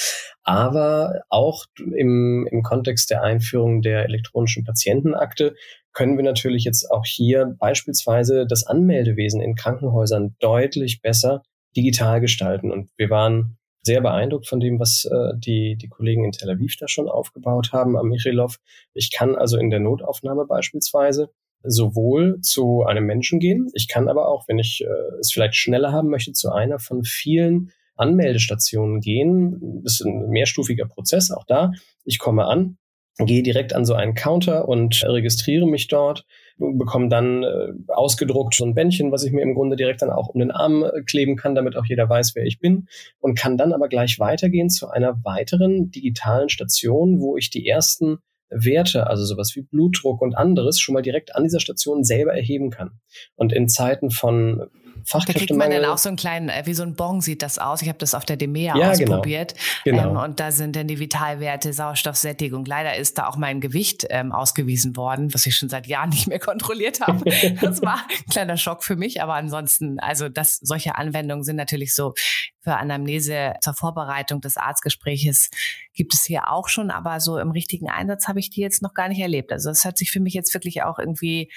Aber 0.43 1.23
auch 1.29 1.67
im, 1.77 2.49
im 2.51 2.63
Kontext 2.63 3.11
der 3.11 3.23
Einführung 3.23 3.83
der 3.83 4.05
elektronischen 4.05 4.65
Patientenakte 4.65 5.55
können 5.93 6.17
wir 6.17 6.25
natürlich 6.25 6.65
jetzt 6.65 6.91
auch 6.91 7.05
hier 7.05 7.57
beispielsweise 7.59 8.47
das 8.47 8.65
Anmeldewesen 8.67 9.41
in 9.41 9.55
Krankenhäusern 9.55 10.37
deutlich 10.39 11.01
besser 11.03 11.43
digital 11.77 12.21
gestalten. 12.21 12.71
Und 12.71 12.91
wir 12.97 13.11
waren 13.11 13.57
sehr 13.83 14.01
beeindruckt 14.01 14.47
von 14.47 14.61
dem, 14.61 14.79
was 14.79 15.05
äh, 15.07 15.33
die, 15.37 15.77
die 15.77 15.89
Kollegen 15.89 16.25
in 16.25 16.33
Tel 16.33 16.51
Aviv 16.51 16.77
da 16.79 16.89
schon 16.89 17.09
aufgebaut 17.09 17.71
haben 17.73 17.97
am 17.97 18.09
Michilov. 18.09 18.57
Ich 18.93 19.11
kann 19.11 19.37
also 19.37 19.57
in 19.57 19.71
der 19.71 19.81
Notaufnahme 19.81 20.47
beispielsweise 20.47 21.31
sowohl 21.63 22.41
zu 22.41 22.85
einem 22.85 23.05
Menschen 23.05 23.39
gehen, 23.39 23.69
ich 23.75 23.89
kann 23.89 24.09
aber 24.09 24.29
auch, 24.29 24.49
wenn 24.49 24.59
ich 24.59 24.83
äh, 24.83 25.19
es 25.21 25.33
vielleicht 25.33 25.57
schneller 25.57 25.93
haben 25.93 26.09
möchte, 26.09 26.33
zu 26.33 26.51
einer 26.51 26.79
von 26.79 27.05
vielen 27.05 27.73
Anmeldestationen 27.97 29.01
gehen. 29.01 29.83
Das 29.85 29.95
ist 29.95 30.07
ein 30.07 30.31
mehrstufiger 30.31 30.87
Prozess, 30.87 31.31
auch 31.31 31.45
da. 31.45 31.73
Ich 32.05 32.19
komme 32.19 32.47
an, 32.47 32.79
gehe 33.19 33.43
direkt 33.43 33.75
an 33.75 33.85
so 33.85 33.95
einen 33.95 34.15
Counter 34.15 34.69
und 34.69 35.05
registriere 35.05 35.67
mich 35.67 35.89
dort, 35.89 36.25
bekomme 36.61 37.09
dann 37.09 37.43
äh, 37.43 37.73
ausgedruckt 37.89 38.55
so 38.55 38.65
ein 38.65 38.75
Bändchen, 38.75 39.13
was 39.13 39.25
ich 39.25 39.33
mir 39.33 39.43
im 39.43 39.55
Grunde 39.55 39.77
direkt 39.77 40.03
dann 40.03 40.11
auch 40.11 40.29
um 40.29 40.39
den 40.39 40.51
Arm 40.51 40.85
äh, 40.85 41.03
kleben 41.03 41.37
kann, 41.37 41.55
damit 41.55 41.77
auch 41.77 41.87
jeder 41.87 42.09
weiß, 42.09 42.35
wer 42.35 42.45
ich 42.45 42.61
bin 42.61 42.87
und 43.19 43.39
kann 43.39 43.57
dann 43.57 43.73
aber 43.73 43.89
gleich 43.89 44.19
weitergehen 44.19 44.71
zu 44.71 44.89
einer 44.89 45.25
weiteren 45.25 45.91
digitalen 45.91 46.49
Station, 46.49 47.21
wo 47.21 47.37
ich 47.37 47.51
die 47.51 47.67
ersten 47.67 48.19
Werte, 48.51 49.07
also 49.07 49.25
sowas 49.25 49.55
wie 49.55 49.63
Blutdruck 49.63 50.21
und 50.21 50.37
anderes, 50.37 50.81
schon 50.81 50.93
mal 50.93 51.03
direkt 51.03 51.35
an 51.35 51.45
dieser 51.45 51.61
Station 51.61 52.05
selber 52.05 52.35
erheben 52.35 52.71
kann. 52.71 53.01
Und 53.37 53.53
in 53.53 53.69
Zeiten 53.69 54.11
von 54.11 54.67
Fachkräftemangel. 55.07 55.35
Da 55.35 55.39
kriegt 55.39 55.59
man 55.59 55.71
dann 55.71 55.85
auch 55.85 55.99
so 55.99 56.09
einen 56.09 56.17
kleinen, 56.17 56.49
äh, 56.49 56.63
wie 56.67 56.75
so 56.75 56.83
ein 56.83 56.95
Bon 56.95 57.21
sieht 57.21 57.43
das 57.43 57.59
aus. 57.59 57.83
Ich 57.83 57.89
habe 57.89 57.99
das 57.99 58.15
auf 58.15 58.25
der 58.25 58.37
DEMEA 58.37 58.77
ja, 58.77 58.93
genau. 58.93 59.13
ausprobiert. 59.15 59.55
Genau. 59.85 60.03
genau. 60.03 60.11
Ähm, 60.11 60.31
und 60.31 60.41
da 60.41 60.53
sind 60.53 60.77
dann 60.77 60.89
die 60.89 60.99
Vitalwerte, 60.99 61.73
Sauerstoffsättigung. 61.73 62.65
Leider 62.65 62.97
ist 62.97 63.19
da 63.19 63.27
auch 63.27 63.37
mein 63.37 63.61
Gewicht 63.61 64.07
ähm, 64.11 64.33
ausgewiesen 64.33 64.97
worden, 64.97 65.33
was 65.35 65.47
ich 65.47 65.57
schon 65.57 65.69
seit 65.69 65.87
Jahren 65.87 66.09
nicht 66.11 66.29
mehr 66.29 66.39
kontrolliert 66.39 67.01
habe. 67.01 67.25
das 67.61 67.83
war 67.83 68.05
ein 68.09 68.31
kleiner 68.31 68.57
Schock 68.57 68.85
für 68.85 68.97
mich. 68.97 69.23
Aber 69.23 69.35
ansonsten, 69.35 69.99
also 70.01 70.29
das, 70.29 70.57
solche 70.57 70.97
Anwendungen 70.97 71.45
sind 71.45 71.57
natürlich 71.57 71.95
so 71.95 72.15
für 72.63 72.77
Anamnese 72.77 73.55
zur 73.61 73.75
Vorbereitung 73.75 74.41
des 74.41 74.57
Arztgespräches 74.57 75.51
gibt 75.95 76.15
es 76.15 76.25
hier 76.25 76.51
auch 76.51 76.69
schon, 76.69 76.91
aber 76.91 77.21
so 77.21 77.39
im 77.39 77.51
richtigen 77.51 77.89
Einsatz 77.89 78.29
habe 78.29 78.41
ich 78.41 78.51
die 78.51 78.61
jetzt 78.61 78.83
noch 78.83 78.95
gar 78.95 79.09
nicht 79.09 79.21
erlebt. 79.21 79.53
Also 79.53 79.71
das 79.71 79.85
hört 79.85 79.99
sich 79.99 80.11
für 80.11 80.21
mich 80.21 80.35
jetzt 80.35 80.55
wirklich 80.55 80.83
auch 80.83 80.99
irgendwie 80.99 81.51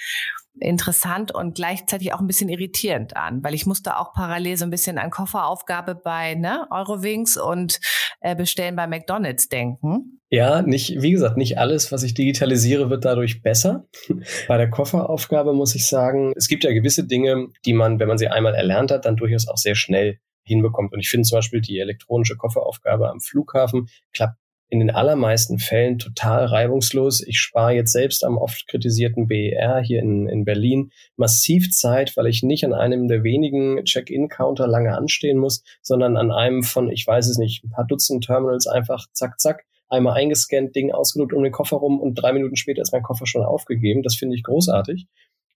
interessant 0.60 1.32
und 1.32 1.56
gleichzeitig 1.56 2.12
auch 2.12 2.20
ein 2.20 2.26
bisschen 2.26 2.48
irritierend 2.48 3.16
an, 3.16 3.42
weil 3.42 3.54
ich 3.54 3.66
musste 3.66 3.98
auch 3.98 4.12
parallel 4.12 4.56
so 4.56 4.64
ein 4.64 4.70
bisschen 4.70 4.98
an 4.98 5.10
Kofferaufgabe 5.10 5.94
bei 5.96 6.34
ne, 6.34 6.66
Eurowings 6.70 7.36
und 7.36 7.80
äh, 8.20 8.36
Bestellen 8.36 8.76
bei 8.76 8.86
McDonald's 8.86 9.48
denken. 9.48 10.20
Ja, 10.30 10.62
nicht, 10.62 11.02
wie 11.02 11.12
gesagt, 11.12 11.36
nicht 11.36 11.58
alles, 11.58 11.92
was 11.92 12.02
ich 12.02 12.14
digitalisiere, 12.14 12.90
wird 12.90 13.04
dadurch 13.04 13.42
besser. 13.42 13.86
Bei 14.48 14.56
der 14.56 14.68
Kofferaufgabe 14.68 15.52
muss 15.52 15.76
ich 15.76 15.88
sagen, 15.88 16.32
es 16.34 16.48
gibt 16.48 16.64
ja 16.64 16.72
gewisse 16.72 17.06
Dinge, 17.06 17.48
die 17.64 17.72
man, 17.72 18.00
wenn 18.00 18.08
man 18.08 18.18
sie 18.18 18.26
einmal 18.26 18.54
erlernt 18.54 18.90
hat, 18.90 19.04
dann 19.04 19.16
durchaus 19.16 19.46
auch 19.46 19.58
sehr 19.58 19.76
schnell 19.76 20.18
hinbekommt. 20.44 20.92
Und 20.92 21.00
ich 21.00 21.08
finde 21.08 21.26
zum 21.26 21.38
Beispiel 21.38 21.60
die 21.60 21.78
elektronische 21.78 22.36
Kofferaufgabe 22.36 23.10
am 23.10 23.20
Flughafen 23.20 23.88
klappt 24.12 24.38
in 24.74 24.80
den 24.80 24.90
allermeisten 24.90 25.58
Fällen 25.58 25.98
total 25.98 26.46
reibungslos. 26.46 27.22
Ich 27.22 27.38
spare 27.38 27.74
jetzt 27.74 27.92
selbst 27.92 28.24
am 28.24 28.36
oft 28.36 28.66
kritisierten 28.66 29.28
BER 29.28 29.80
hier 29.80 30.00
in, 30.00 30.26
in 30.26 30.44
Berlin 30.44 30.90
massiv 31.16 31.70
Zeit, 31.70 32.16
weil 32.16 32.26
ich 32.26 32.42
nicht 32.42 32.64
an 32.64 32.72
einem 32.72 33.06
der 33.06 33.22
wenigen 33.22 33.84
Check-in-Counter 33.84 34.66
lange 34.66 34.96
anstehen 34.96 35.38
muss, 35.38 35.62
sondern 35.82 36.16
an 36.16 36.32
einem 36.32 36.62
von, 36.62 36.90
ich 36.90 37.06
weiß 37.06 37.28
es 37.28 37.38
nicht, 37.38 37.62
ein 37.62 37.70
paar 37.70 37.86
Dutzend 37.86 38.24
Terminals 38.24 38.66
einfach 38.66 39.06
zack, 39.12 39.38
zack, 39.38 39.64
einmal 39.88 40.14
eingescannt, 40.14 40.74
Ding 40.74 40.92
ausgedruckt 40.92 41.34
um 41.34 41.42
den 41.42 41.52
Koffer 41.52 41.76
rum 41.76 42.00
und 42.00 42.14
drei 42.14 42.32
Minuten 42.32 42.56
später 42.56 42.82
ist 42.82 42.92
mein 42.92 43.02
Koffer 43.02 43.26
schon 43.26 43.44
aufgegeben. 43.44 44.02
Das 44.02 44.16
finde 44.16 44.34
ich 44.34 44.42
großartig. 44.42 45.06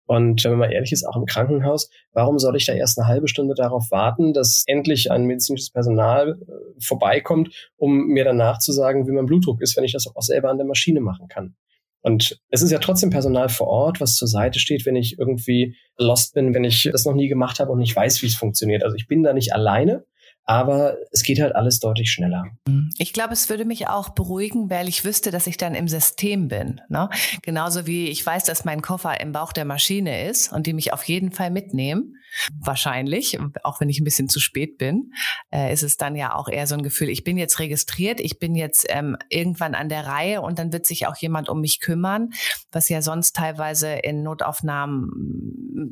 Und 0.09 0.43
wenn 0.43 0.53
man 0.53 0.61
mal 0.61 0.73
ehrlich 0.73 0.91
ist, 0.91 1.05
auch 1.05 1.17
im 1.17 1.27
Krankenhaus, 1.27 1.91
warum 2.15 2.39
soll 2.39 2.57
ich 2.57 2.65
da 2.65 2.73
erst 2.73 2.99
eine 2.99 3.07
halbe 3.07 3.29
Stunde 3.29 3.55
darauf 3.55 3.91
warten, 3.91 4.33
dass 4.33 4.65
endlich 4.67 5.11
ein 5.11 5.25
medizinisches 5.25 5.71
Personal 5.71 6.41
äh, 6.41 6.53
vorbeikommt, 6.81 7.55
um 7.77 8.07
mir 8.07 8.25
danach 8.25 8.59
zu 8.59 8.73
sagen, 8.73 9.07
wie 9.07 9.13
mein 9.13 9.27
Blutdruck 9.27 9.61
ist, 9.61 9.77
wenn 9.77 9.85
ich 9.85 9.93
das 9.93 10.07
auch 10.07 10.23
selber 10.23 10.49
an 10.49 10.57
der 10.57 10.67
Maschine 10.67 11.01
machen 11.01 11.29
kann? 11.29 11.57
Und 12.01 12.41
es 12.49 12.63
ist 12.63 12.71
ja 12.71 12.79
trotzdem 12.79 13.11
Personal 13.11 13.51
vor 13.51 13.67
Ort, 13.67 14.01
was 14.01 14.15
zur 14.15 14.29
Seite 14.29 14.61
steht, 14.61 14.87
wenn 14.87 14.97
ich 14.97 15.19
irgendwie 15.19 15.77
lost 15.99 16.33
bin, 16.33 16.55
wenn 16.55 16.65
ich 16.65 16.89
das 16.91 17.05
noch 17.05 17.15
nie 17.15 17.29
gemacht 17.29 17.61
habe 17.61 17.73
und 17.73 17.81
nicht 17.81 17.95
weiß, 17.95 18.23
wie 18.23 18.29
es 18.29 18.35
funktioniert. 18.35 18.85
Also 18.85 18.97
ich 18.97 19.09
bin 19.09 19.23
da 19.23 19.35
nicht 19.35 19.53
alleine, 19.53 20.07
aber 20.49 20.97
es 21.13 21.25
geht 21.25 21.43
halt 21.43 21.55
alles 21.55 21.79
deutlich 21.79 22.11
schneller. 22.11 22.47
Mhm. 22.67 22.89
Ich 22.97 23.13
glaube, 23.13 23.35
es 23.35 23.51
würde 23.51 23.67
mich 23.67 23.87
auch 23.89 24.09
beruhigen, 24.09 24.71
weil 24.71 24.89
ich 24.89 25.05
wüsste, 25.05 25.31
dass 25.31 25.47
ich 25.47 25.59
dann 25.59 25.75
im 25.75 25.89
System 25.89 26.49
bin. 26.49 26.81
Ne? 26.89 27.11
Genauso 27.43 27.87
wie 27.87 28.09
ich 28.09 28.25
weiß, 28.25 28.45
dass 28.45 28.65
mein 28.65 28.81
Koffer 28.81 29.21
im 29.21 29.33
Bauch 29.33 29.53
der 29.53 29.67
Maschine 29.67 30.27
ist 30.27 30.51
und 30.51 30.67
die 30.67 30.73
mich 30.73 30.95
auf 30.95 31.05
jeden 31.05 31.33
Fall 31.33 31.51
mitnehmen. 31.51 32.17
Wahrscheinlich, 32.59 33.39
auch 33.63 33.81
wenn 33.81 33.91
ich 33.91 34.01
ein 34.01 34.05
bisschen 34.05 34.31
zu 34.31 34.41
spät 34.41 34.79
bin, 34.79 35.13
äh, 35.51 35.71
ist 35.71 35.83
es 35.83 35.99
dann 35.99 36.17
ja 36.17 36.35
auch 36.35 36.49
eher 36.49 36.67
so 36.67 36.75
ein 36.75 36.83
Gefühl, 36.83 37.11
ich 37.11 37.25
bin 37.25 37.37
jetzt 37.37 37.59
registriert, 37.59 38.19
ich 38.19 38.39
bin 38.39 38.55
jetzt 38.55 38.87
ähm, 38.89 39.19
irgendwann 39.29 39.75
an 39.75 39.91
der 39.91 40.07
Reihe 40.07 40.41
und 40.41 40.59
dann 40.59 40.73
wird 40.73 40.87
sich 40.87 41.07
auch 41.07 41.17
jemand 41.17 41.51
um 41.51 41.61
mich 41.61 41.81
kümmern, 41.81 42.31
was 42.73 42.89
ja 42.89 43.03
sonst 43.03 43.37
teilweise 43.37 43.93
in 43.93 44.23
Notaufnahmen 44.23 45.11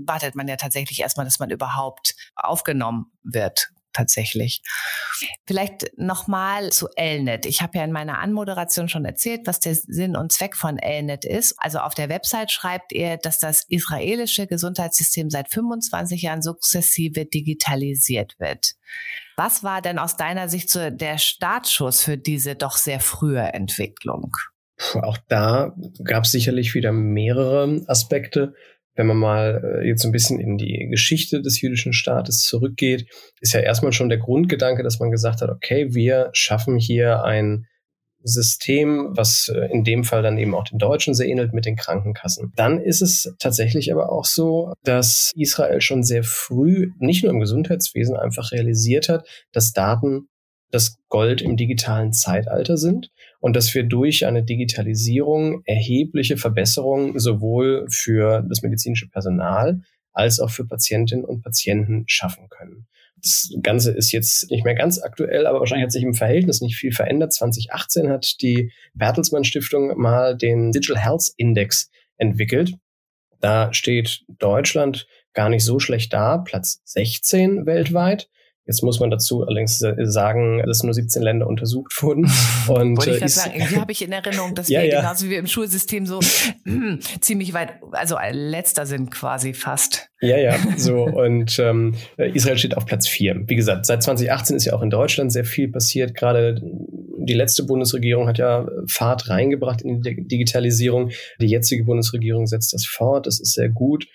wartet 0.07 0.35
man 0.35 0.49
ja 0.49 0.57
tatsächlich 0.57 1.01
erstmal, 1.01 1.27
dass 1.27 1.39
man 1.39 1.51
überhaupt 1.51 2.15
aufgenommen 2.35 3.07
wird 3.23 3.71
tatsächlich. 3.97 4.62
Vielleicht 5.47 5.97
nochmal 5.97 6.71
zu 6.71 6.88
Elnet. 6.97 7.47
Ich 7.47 7.62
habe 7.62 7.79
ja 7.79 7.85
in 7.85 7.93
meiner 7.93 8.19
Anmoderation 8.19 8.88
schon 8.88 9.05
erzählt, 9.05 9.47
was 9.47 9.61
der 9.61 9.75
Sinn 9.75 10.17
und 10.17 10.33
Zweck 10.33 10.57
von 10.57 10.79
Elnet 10.79 11.25
ist. 11.25 11.55
Also 11.59 11.79
auf 11.79 11.95
der 11.95 12.09
Website 12.09 12.53
schreibt 12.53 12.93
ihr, 12.93 13.17
dass 13.17 13.38
das 13.38 13.65
israelische 13.69 14.47
Gesundheitssystem 14.47 15.31
seit 15.31 15.50
25 15.50 16.23
Jahren 16.23 16.43
sukzessive 16.43 17.25
digitalisiert 17.25 18.38
wird. 18.38 18.73
Was 19.37 19.62
war 19.62 19.83
denn 19.83 19.99
aus 19.99 20.17
deiner 20.17 20.49
Sicht 20.49 20.71
so 20.71 20.91
der 20.91 21.19
Startschuss 21.19 22.03
für 22.03 22.17
diese 22.17 22.55
doch 22.55 22.76
sehr 22.76 23.00
frühe 23.00 23.43
Entwicklung? 23.43 24.33
Puh, 24.79 25.00
auch 25.00 25.19
da 25.29 25.75
gab 26.05 26.25
es 26.25 26.33
sicherlich 26.33 26.75
wieder 26.75 26.93
mehrere 26.93 27.83
Aspekte 27.87 28.55
wenn 28.97 29.07
man 29.07 29.19
mal 29.19 29.81
äh, 29.83 29.87
jetzt 29.87 30.05
ein 30.05 30.12
bisschen 30.12 30.41
in 30.41 30.59
die 30.59 30.88
Geschichte 30.91 31.43
des 31.43 31.61
jüdischen 31.61 31.93
Staates 31.93 32.41
zurückgeht, 32.41 33.07
ist 33.41 33.53
ja 33.53 33.61
erstmal 33.61 33.93
schon 33.93 34.09
der 34.09 34.19
Grundgedanke, 34.19 34.83
dass 34.83 34.99
man 34.99 35.11
gesagt 35.11 35.43
hat, 35.43 35.50
okay, 35.50 35.95
wir 35.95 36.31
schaffen 36.33 36.76
hier 36.76 37.23
ein 37.23 37.67
System, 38.23 39.11
was 39.12 39.49
äh, 39.49 39.69
in 39.73 39.85
dem 39.85 40.03
Fall 40.05 40.23
dann 40.23 40.38
eben 40.38 40.55
auch 40.55 40.65
den 40.65 40.79
Deutschen 40.79 41.15
sehr 41.15 41.29
ähnelt 41.29 41.53
mit 41.53 41.65
den 41.65 41.76
Krankenkassen. 41.76 42.53
Dann 42.57 42.81
ist 42.81 43.03
es 43.03 43.35
tatsächlich 43.38 43.93
aber 43.93 44.11
auch 44.11 44.25
so, 44.25 44.73
dass 44.83 45.33
Israel 45.37 45.81
schon 45.81 46.03
sehr 46.03 46.25
früh, 46.25 46.91
nicht 46.99 47.23
nur 47.23 47.33
im 47.33 47.41
Gesundheitswesen, 47.41 48.17
einfach 48.17 48.50
realisiert 48.53 49.09
hat, 49.09 49.26
dass 49.53 49.73
Daten 49.73 50.29
das 50.73 50.97
Gold 51.09 51.41
im 51.43 51.57
digitalen 51.57 52.12
Zeitalter 52.12 52.76
sind 52.76 53.11
und 53.40 53.57
dass 53.57 53.75
wir 53.75 53.85
durch 53.85 54.26
eine 54.26 54.43
Digitalisierung 54.43 55.62
erhebliche 55.64 56.37
Verbesserungen 56.37 57.19
sowohl 57.19 57.87
für 57.90 58.45
das 58.49 58.62
medizinische 58.62 59.09
Personal 59.09 59.81
als 60.12 60.40
auch 60.40 60.50
für 60.50 60.66
Patientinnen 60.66 61.25
und 61.25 61.43
Patienten 61.43 62.05
schaffen 62.07 62.49
können. 62.49 62.87
Das 63.23 63.50
Ganze 63.62 63.93
ist 63.93 64.12
jetzt 64.12 64.50
nicht 64.50 64.64
mehr 64.64 64.75
ganz 64.75 65.00
aktuell, 65.00 65.47
aber 65.47 65.61
wahrscheinlich 65.61 65.85
hat 65.85 65.93
sich 65.93 66.02
im 66.02 66.14
Verhältnis 66.14 66.61
nicht 66.61 66.76
viel 66.76 66.93
verändert. 66.93 67.33
2018 67.33 68.09
hat 68.09 68.40
die 68.40 68.73
Bertelsmann 68.95 69.45
Stiftung 69.45 69.99
mal 69.99 70.37
den 70.37 70.71
Digital 70.71 71.02
Health 71.02 71.33
Index 71.37 71.90
entwickelt. 72.19 72.75
Da 73.40 73.73
steht 73.73 74.25
Deutschland 74.28 75.07
gar 75.33 75.49
nicht 75.49 75.64
so 75.64 75.78
schlecht 75.78 76.12
da, 76.12 76.38
Platz 76.38 76.81
16 76.85 77.66
weltweit. 77.66 78.28
Jetzt 78.66 78.82
muss 78.82 78.99
man 78.99 79.11
dazu 79.11 79.44
allerdings 79.46 79.78
sagen, 79.78 80.62
dass 80.66 80.82
nur 80.82 80.92
17 80.92 81.23
Länder 81.23 81.46
untersucht 81.46 81.92
wurden. 82.02 82.30
Und, 82.68 82.96
Wollte 82.96 83.16
ich 83.16 83.23
äh, 83.23 83.28
sagen, 83.28 83.52
irgendwie 83.56 83.76
habe 83.76 83.92
ich 83.92 84.02
in 84.02 84.12
Erinnerung, 84.12 84.54
dass 84.54 84.68
ja, 84.68 84.80
wir 84.80 84.88
ja. 84.88 85.00
genauso 85.00 85.26
wie 85.26 85.30
wir 85.30 85.38
im 85.38 85.46
Schulsystem 85.46 86.06
so 86.06 86.20
ziemlich 87.20 87.52
weit, 87.52 87.75
also 87.92 88.16
letzter 88.32 88.87
sind 88.87 89.11
quasi 89.11 89.54
fast. 89.54 90.08
Ja, 90.20 90.38
ja, 90.38 90.56
so. 90.76 91.04
Und 91.04 91.58
ähm, 91.58 91.94
Israel 92.16 92.58
steht 92.58 92.76
auf 92.76 92.87
Platz 92.87 93.06
vier. 93.06 93.37
Wie 93.46 93.54
gesagt, 93.54 93.87
seit 93.87 94.02
2018 94.02 94.56
ist 94.56 94.64
ja 94.64 94.73
auch 94.73 94.82
in 94.82 94.90
Deutschland 94.90 95.30
sehr 95.30 95.44
viel 95.44 95.68
passiert. 95.68 96.14
Gerade 96.14 96.61
die 97.18 97.35
letzte 97.35 97.64
Bundesregierung 97.64 98.26
hat 98.26 98.38
ja 98.38 98.66
Fahrt 98.88 99.28
reingebracht 99.28 99.82
in 99.82 100.00
die 100.00 100.26
Digitalisierung. 100.26 101.11
Die 101.40 101.46
jetzige 101.46 101.85
Bundesregierung 101.85 102.46
setzt 102.46 102.73
das 102.73 102.87
fort. 102.87 103.26
Das 103.26 103.40
ist 103.40 103.52
sehr 103.52 103.68
gut. 103.68 104.06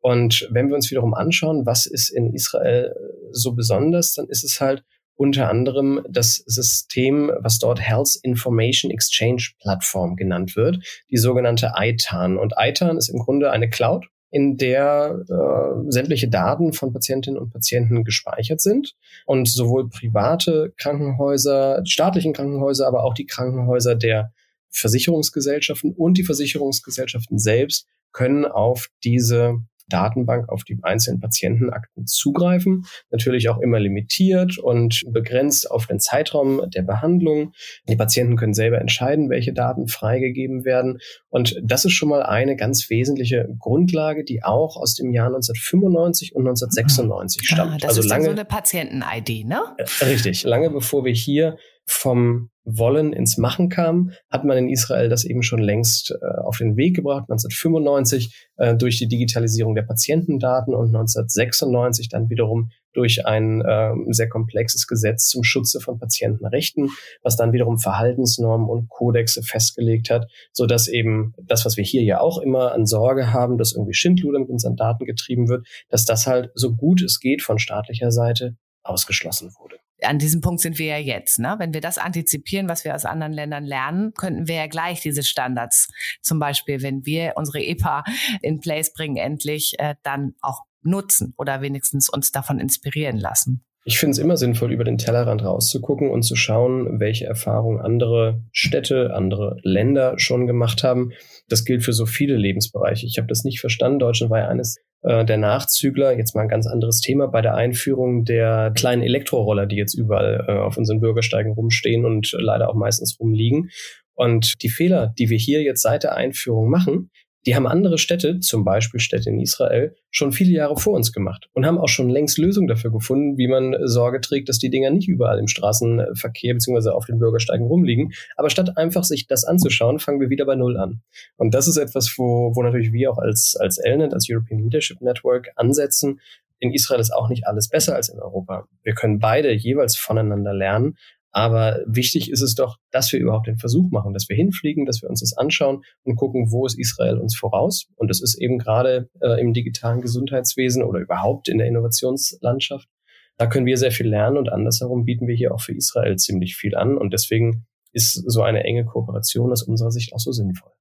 Und 0.00 0.48
wenn 0.50 0.68
wir 0.68 0.74
uns 0.74 0.90
wiederum 0.90 1.14
anschauen, 1.14 1.66
was 1.66 1.86
ist 1.86 2.10
in 2.10 2.32
Israel 2.32 2.94
so 3.32 3.52
besonders, 3.52 4.14
dann 4.14 4.26
ist 4.28 4.44
es 4.44 4.60
halt 4.60 4.84
unter 5.16 5.50
anderem 5.50 6.00
das 6.08 6.36
System, 6.46 7.32
was 7.40 7.58
dort 7.58 7.80
Health 7.80 8.16
Information 8.22 8.90
Exchange 8.92 9.48
Plattform 9.60 10.14
genannt 10.14 10.54
wird, 10.54 10.78
die 11.10 11.16
sogenannte 11.16 11.72
ITAN. 11.76 12.38
Und 12.38 12.54
ITAN 12.56 12.96
ist 12.96 13.08
im 13.08 13.18
Grunde 13.18 13.50
eine 13.50 13.68
Cloud, 13.68 14.06
in 14.30 14.56
der 14.56 15.24
äh, 15.28 15.90
sämtliche 15.90 16.28
Daten 16.28 16.72
von 16.72 16.92
Patientinnen 16.92 17.40
und 17.40 17.50
Patienten 17.50 18.04
gespeichert 18.04 18.60
sind 18.60 18.94
und 19.26 19.48
sowohl 19.48 19.88
private 19.88 20.72
Krankenhäuser, 20.76 21.82
staatlichen 21.84 22.34
Krankenhäuser, 22.34 22.86
aber 22.86 23.04
auch 23.04 23.14
die 23.14 23.26
Krankenhäuser 23.26 23.94
der 23.94 24.32
Versicherungsgesellschaften 24.70 25.94
und 25.94 26.18
die 26.18 26.24
Versicherungsgesellschaften 26.24 27.38
selbst 27.38 27.86
können 28.12 28.44
auf 28.44 28.88
diese 29.02 29.62
Datenbank 29.88 30.48
auf 30.48 30.64
die 30.64 30.78
einzelnen 30.82 31.20
Patientenakten 31.20 32.06
zugreifen. 32.06 32.84
Natürlich 33.10 33.48
auch 33.48 33.58
immer 33.58 33.80
limitiert 33.80 34.58
und 34.58 35.02
begrenzt 35.10 35.70
auf 35.70 35.86
den 35.86 36.00
Zeitraum 36.00 36.62
der 36.70 36.82
Behandlung. 36.82 37.52
Die 37.88 37.96
Patienten 37.96 38.36
können 38.36 38.54
selber 38.54 38.80
entscheiden, 38.80 39.30
welche 39.30 39.52
Daten 39.52 39.88
freigegeben 39.88 40.64
werden. 40.64 40.98
Und 41.28 41.60
das 41.62 41.84
ist 41.84 41.92
schon 41.92 42.08
mal 42.08 42.22
eine 42.22 42.56
ganz 42.56 42.90
wesentliche 42.90 43.48
Grundlage, 43.58 44.24
die 44.24 44.42
auch 44.42 44.76
aus 44.76 44.94
dem 44.94 45.12
Jahr 45.12 45.26
1995 45.26 46.34
und 46.34 46.46
1996 46.46 47.42
ah, 47.42 47.54
stammt. 47.54 47.72
Ah, 47.72 47.76
das 47.78 47.88
also 47.90 48.00
ist 48.00 48.06
lange, 48.06 48.24
so 48.24 48.30
eine 48.30 48.44
Patienten-ID, 48.44 49.46
ne? 49.46 49.60
Richtig. 50.00 50.44
Lange 50.44 50.70
bevor 50.70 51.04
wir 51.04 51.12
hier 51.12 51.56
vom 51.88 52.50
Wollen 52.64 53.14
ins 53.14 53.38
Machen 53.38 53.70
kam, 53.70 54.10
hat 54.30 54.44
man 54.44 54.58
in 54.58 54.68
Israel 54.68 55.08
das 55.08 55.24
eben 55.24 55.42
schon 55.42 55.60
längst 55.60 56.10
äh, 56.10 56.40
auf 56.40 56.58
den 56.58 56.76
Weg 56.76 56.94
gebracht. 56.96 57.24
1995 57.30 58.48
äh, 58.56 58.76
durch 58.76 58.98
die 58.98 59.08
Digitalisierung 59.08 59.74
der 59.74 59.82
Patientendaten 59.82 60.74
und 60.74 60.88
1996 60.88 62.10
dann 62.10 62.28
wiederum 62.28 62.70
durch 62.92 63.24
ein 63.26 63.62
äh, 63.62 63.92
sehr 64.10 64.28
komplexes 64.28 64.86
Gesetz 64.86 65.28
zum 65.28 65.44
Schutze 65.44 65.80
von 65.80 65.98
Patientenrechten, 65.98 66.90
was 67.22 67.36
dann 67.36 67.52
wiederum 67.52 67.78
Verhaltensnormen 67.78 68.68
und 68.68 68.90
Kodexe 68.90 69.42
festgelegt 69.42 70.10
hat, 70.10 70.26
so 70.52 70.66
dass 70.66 70.88
eben 70.88 71.32
das, 71.42 71.64
was 71.64 71.78
wir 71.78 71.84
hier 71.84 72.02
ja 72.02 72.20
auch 72.20 72.38
immer 72.38 72.72
an 72.72 72.84
Sorge 72.84 73.32
haben, 73.32 73.56
dass 73.56 73.74
irgendwie 73.74 73.94
Schindluder 73.94 74.40
mit 74.40 74.50
unseren 74.50 74.76
Daten 74.76 75.06
getrieben 75.06 75.48
wird, 75.48 75.66
dass 75.88 76.04
das 76.04 76.26
halt 76.26 76.50
so 76.54 76.74
gut 76.74 77.00
es 77.02 77.18
geht 77.18 77.40
von 77.40 77.58
staatlicher 77.58 78.10
Seite 78.10 78.56
ausgeschlossen 78.82 79.52
wurde 79.58 79.77
an 80.02 80.18
diesem 80.18 80.40
Punkt 80.40 80.60
sind 80.60 80.78
wir 80.78 80.86
ja 80.86 80.98
jetzt. 80.98 81.38
Ne? 81.38 81.56
Wenn 81.58 81.74
wir 81.74 81.80
das 81.80 81.98
antizipieren, 81.98 82.68
was 82.68 82.84
wir 82.84 82.94
aus 82.94 83.04
anderen 83.04 83.32
Ländern 83.32 83.64
lernen, 83.64 84.12
könnten 84.14 84.48
wir 84.48 84.56
ja 84.56 84.66
gleich 84.66 85.00
diese 85.00 85.22
Standards, 85.22 85.88
zum 86.22 86.38
Beispiel, 86.38 86.82
wenn 86.82 87.04
wir 87.04 87.32
unsere 87.36 87.62
EPA 87.62 88.04
in 88.42 88.60
place 88.60 88.92
bringen, 88.92 89.16
endlich 89.16 89.74
äh, 89.78 89.94
dann 90.02 90.34
auch 90.40 90.62
nutzen 90.82 91.34
oder 91.36 91.60
wenigstens 91.60 92.08
uns 92.08 92.30
davon 92.30 92.60
inspirieren 92.60 93.18
lassen. 93.18 93.64
Ich 93.84 93.98
finde 93.98 94.12
es 94.12 94.18
immer 94.18 94.36
sinnvoll, 94.36 94.70
über 94.72 94.84
den 94.84 94.98
Tellerrand 94.98 95.42
rauszugucken 95.42 96.10
und 96.10 96.22
zu 96.22 96.36
schauen, 96.36 97.00
welche 97.00 97.24
Erfahrungen 97.24 97.80
andere 97.80 98.42
Städte, 98.52 99.14
andere 99.14 99.56
Länder 99.62 100.18
schon 100.18 100.46
gemacht 100.46 100.84
haben. 100.84 101.12
Das 101.48 101.64
gilt 101.64 101.84
für 101.84 101.94
so 101.94 102.04
viele 102.04 102.36
Lebensbereiche. 102.36 103.06
Ich 103.06 103.16
habe 103.16 103.28
das 103.28 103.44
nicht 103.44 103.60
verstanden. 103.60 103.98
Deutschland 103.98 104.30
war 104.30 104.40
ja 104.40 104.48
eines 104.48 104.76
der 105.02 105.36
Nachzügler, 105.36 106.16
jetzt 106.16 106.34
mal 106.34 106.42
ein 106.42 106.48
ganz 106.48 106.66
anderes 106.66 107.00
Thema, 107.00 107.28
bei 107.28 107.40
der 107.40 107.54
Einführung 107.54 108.24
der 108.24 108.72
kleinen 108.74 109.02
Elektroroller, 109.02 109.66
die 109.66 109.76
jetzt 109.76 109.94
überall 109.94 110.44
äh, 110.48 110.52
auf 110.52 110.76
unseren 110.76 111.00
Bürgersteigen 111.00 111.52
rumstehen 111.52 112.04
und 112.04 112.34
leider 112.38 112.68
auch 112.68 112.74
meistens 112.74 113.16
rumliegen. 113.20 113.70
Und 114.14 114.62
die 114.62 114.68
Fehler, 114.68 115.14
die 115.16 115.30
wir 115.30 115.38
hier 115.38 115.62
jetzt 115.62 115.82
seit 115.82 116.02
der 116.02 116.16
Einführung 116.16 116.68
machen, 116.68 117.10
die 117.46 117.54
haben 117.54 117.66
andere 117.66 117.98
Städte, 117.98 118.40
zum 118.40 118.64
Beispiel 118.64 119.00
Städte 119.00 119.30
in 119.30 119.40
Israel, 119.40 119.94
schon 120.10 120.32
viele 120.32 120.50
Jahre 120.50 120.76
vor 120.76 120.94
uns 120.94 121.12
gemacht 121.12 121.48
und 121.52 121.64
haben 121.64 121.78
auch 121.78 121.88
schon 121.88 122.08
längst 122.08 122.38
Lösungen 122.38 122.66
dafür 122.66 122.90
gefunden, 122.90 123.38
wie 123.38 123.48
man 123.48 123.76
Sorge 123.84 124.20
trägt, 124.20 124.48
dass 124.48 124.58
die 124.58 124.70
Dinger 124.70 124.90
nicht 124.90 125.08
überall 125.08 125.38
im 125.38 125.48
Straßenverkehr 125.48 126.54
bzw. 126.54 126.90
auf 126.90 127.06
den 127.06 127.18
Bürgersteigen 127.18 127.66
rumliegen. 127.66 128.12
Aber 128.36 128.50
statt 128.50 128.76
einfach 128.76 129.04
sich 129.04 129.26
das 129.26 129.44
anzuschauen, 129.44 129.98
fangen 129.98 130.20
wir 130.20 130.30
wieder 130.30 130.46
bei 130.46 130.56
Null 130.56 130.76
an. 130.76 131.00
Und 131.36 131.54
das 131.54 131.68
ist 131.68 131.76
etwas, 131.76 132.14
wo, 132.18 132.52
wo 132.54 132.62
natürlich 132.62 132.92
wir 132.92 133.10
auch 133.10 133.18
als, 133.18 133.56
als 133.58 133.78
ELNET, 133.78 134.14
als 134.14 134.26
European 134.30 134.60
Leadership 134.60 135.00
Network 135.00 135.50
ansetzen. 135.56 136.20
In 136.60 136.72
Israel 136.72 137.00
ist 137.00 137.12
auch 137.12 137.28
nicht 137.28 137.46
alles 137.46 137.68
besser 137.68 137.94
als 137.94 138.08
in 138.08 138.18
Europa. 138.18 138.66
Wir 138.82 138.94
können 138.94 139.20
beide 139.20 139.52
jeweils 139.52 139.96
voneinander 139.96 140.52
lernen, 140.52 140.96
aber 141.30 141.80
wichtig 141.86 142.30
ist 142.30 142.40
es 142.40 142.54
doch, 142.54 142.78
dass 142.90 143.12
wir 143.12 143.20
überhaupt 143.20 143.46
den 143.46 143.58
Versuch 143.58 143.90
machen, 143.90 144.14
dass 144.14 144.28
wir 144.28 144.36
hinfliegen, 144.36 144.86
dass 144.86 145.02
wir 145.02 145.10
uns 145.10 145.20
das 145.20 145.36
anschauen 145.36 145.82
und 146.04 146.16
gucken, 146.16 146.50
wo 146.50 146.66
ist 146.66 146.78
Israel 146.78 147.18
uns 147.18 147.36
voraus. 147.36 147.86
Und 147.96 148.08
das 148.08 148.22
ist 148.22 148.40
eben 148.40 148.58
gerade 148.58 149.08
äh, 149.20 149.40
im 149.40 149.52
digitalen 149.52 150.00
Gesundheitswesen 150.00 150.82
oder 150.82 151.00
überhaupt 151.00 151.48
in 151.48 151.58
der 151.58 151.66
Innovationslandschaft. 151.66 152.88
Da 153.36 153.46
können 153.46 153.66
wir 153.66 153.76
sehr 153.76 153.92
viel 153.92 154.08
lernen 154.08 154.36
und 154.36 154.48
andersherum 154.48 155.04
bieten 155.04 155.28
wir 155.28 155.36
hier 155.36 155.54
auch 155.54 155.60
für 155.60 155.74
Israel 155.74 156.16
ziemlich 156.16 156.56
viel 156.56 156.74
an. 156.74 156.96
Und 156.96 157.12
deswegen 157.12 157.66
ist 157.92 158.14
so 158.26 158.42
eine 158.42 158.64
enge 158.64 158.84
Kooperation 158.84 159.52
aus 159.52 159.62
unserer 159.62 159.90
Sicht 159.90 160.12
auch 160.12 160.18
so 160.18 160.32
sinnvoll. 160.32 160.72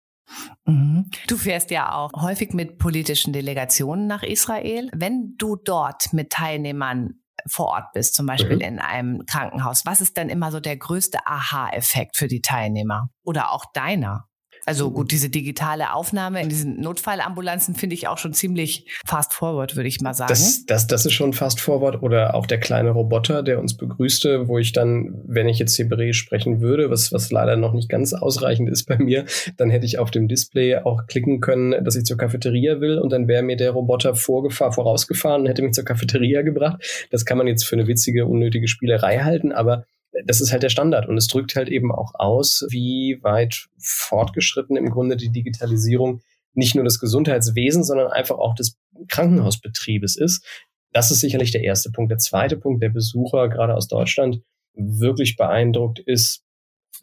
Mhm. 0.66 1.10
Du 1.28 1.38
fährst 1.38 1.72
ja 1.72 1.94
auch 1.94 2.12
häufig 2.22 2.54
mit 2.54 2.78
politischen 2.80 3.34
Delegationen 3.34 4.08
nach 4.08 4.24
Israel. 4.24 4.90
Wenn 4.94 5.36
du 5.38 5.56
dort 5.56 6.14
mit 6.14 6.32
Teilnehmern 6.32 7.20
vor 7.50 7.68
Ort 7.68 7.92
bist, 7.94 8.16
zum 8.16 8.26
Beispiel 8.26 8.56
mhm. 8.56 8.62
in 8.62 8.80
einem 8.80 9.26
Krankenhaus, 9.26 9.86
was 9.86 10.02
ist 10.02 10.18
denn 10.18 10.30
immer 10.30 10.52
so 10.52 10.60
der 10.60 10.78
größte 10.78 11.20
Aha-Effekt 11.26 12.18
für 12.18 12.28
die 12.28 12.42
Teilnehmer 12.42 13.10
oder 13.24 13.52
auch 13.52 13.66
deiner? 13.74 14.27
Also 14.68 14.92
gut, 14.92 15.12
diese 15.12 15.30
digitale 15.30 15.94
Aufnahme 15.94 16.42
in 16.42 16.50
diesen 16.50 16.82
Notfallambulanzen 16.82 17.74
finde 17.74 17.94
ich 17.94 18.10
auch 18.10 18.18
schon 18.18 18.34
ziemlich 18.34 18.86
fast 19.06 19.34
forward, 19.34 19.78
würde 19.78 19.88
ich 19.88 20.02
mal 20.02 20.14
sagen. 20.14 20.28
Das, 20.28 20.66
das, 20.66 20.88
das 20.88 21.06
ist 21.06 21.14
schon 21.14 21.32
fast 21.32 21.62
forward. 21.62 22.04
Oder 22.04 22.36
auch 22.36 22.46
der 22.46 22.60
kleine 22.60 22.90
Roboter, 22.90 23.44
der 23.44 23.60
uns 23.60 23.78
begrüßte, 23.78 24.50
wo 24.50 24.58
ich 24.58 24.74
dann, 24.74 25.22
wenn 25.26 25.48
ich 25.48 25.58
jetzt 25.58 25.80
Hebräisch 25.80 26.18
sprechen 26.18 26.60
würde, 26.60 26.90
was, 26.90 27.14
was 27.14 27.32
leider 27.32 27.56
noch 27.56 27.72
nicht 27.72 27.88
ganz 27.88 28.12
ausreichend 28.12 28.68
ist 28.70 28.84
bei 28.88 28.98
mir, 28.98 29.24
dann 29.56 29.70
hätte 29.70 29.86
ich 29.86 30.00
auf 30.00 30.12
dem 30.12 30.28
Display 30.28 30.76
auch 30.76 31.08
klicken 31.08 31.40
können, 31.40 31.86
dass 31.86 31.96
ich 31.96 32.04
zur 32.04 32.18
Cafeteria 32.18 32.82
will 32.82 33.00
und 33.00 33.14
dann 33.14 33.30
wäre 33.30 33.44
mir 33.44 33.56
der 33.56 33.72
Roboter 33.72 34.16
vorgefahren, 34.16 34.74
vorausgefahren 34.74 35.44
und 35.44 35.48
hätte 35.48 35.62
mich 35.62 35.76
zur 35.76 35.86
Cafeteria 35.86 36.42
gebracht. 36.42 37.08
Das 37.10 37.24
kann 37.24 37.38
man 37.38 37.48
jetzt 37.48 37.64
für 37.64 37.78
eine 37.78 37.88
witzige, 37.88 38.26
unnötige 38.26 38.68
Spielerei 38.68 39.20
halten, 39.20 39.54
aber 39.54 39.86
das 40.26 40.42
ist 40.42 40.52
halt 40.52 40.64
der 40.64 40.70
Standard 40.70 41.08
und 41.08 41.18
es 41.18 41.28
drückt 41.28 41.56
halt 41.56 41.70
eben 41.70 41.92
auch 41.92 42.14
aus, 42.16 42.66
wie 42.70 43.20
weit 43.22 43.68
fortgeschritten 43.78 44.78
im 44.78 44.90
Grunde 44.90 45.18
die 45.18 45.32
Digitalisierung 45.32 46.22
nicht 46.54 46.76
nur 46.76 46.84
des 46.84 47.00
Gesundheitswesens, 47.00 47.88
sondern 47.88 48.12
einfach 48.12 48.38
auch 48.38 48.56
des 48.56 48.78
Krankenhausbetriebes 49.08 50.18
ist. 50.18 50.44
Das 50.92 51.12
ist 51.12 51.20
sicherlich 51.20 51.52
der 51.52 51.64
erste 51.64 51.92
Punkt. 51.92 52.12
Der 52.12 52.18
zweite 52.18 52.58
Punkt, 52.58 52.82
der 52.82 52.90
Besucher 52.90 53.50
gerade 53.50 53.76
aus 53.76 53.88
Deutschland 53.88 54.42
wirklich 54.74 55.36
beeindruckt 55.36 56.00
ist, 56.00 56.44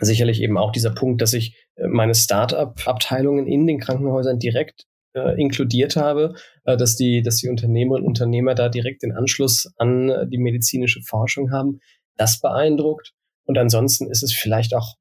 sicherlich 0.00 0.42
eben 0.42 0.59
auch 0.59 0.72
dieser 0.72 0.90
Punkt, 0.90 1.22
dass 1.22 1.35
ich 1.35 1.57
äh, 1.77 1.87
meine 1.87 2.14
Start-up-Abteilungen 2.14 3.46
in 3.46 3.66
den 3.66 3.79
Krankenhäusern 3.79 4.38
direkt 4.38 4.87
äh, 5.14 5.40
inkludiert 5.40 5.94
habe, 5.94 6.35
äh, 6.64 6.77
dass 6.77 6.96
die, 6.96 7.22
dass 7.22 7.37
die 7.37 7.48
Unternehmerinnen 7.48 8.05
und 8.05 8.09
Unternehmer 8.09 8.55
da 8.55 8.68
direkt 8.68 9.03
den 9.03 9.12
Anschluss 9.12 9.72
an 9.77 10.29
die 10.31 10.38
medizinische 10.38 11.00
Forschung 11.03 11.53
haben 11.53 11.81
das 12.16 12.40
beeindruckt. 12.40 13.12
Und 13.46 13.59
ansonsten 13.59 14.11
ist 14.11 14.22
es 14.22 14.33
vielleicht 14.33 14.74
auch, 14.74 14.94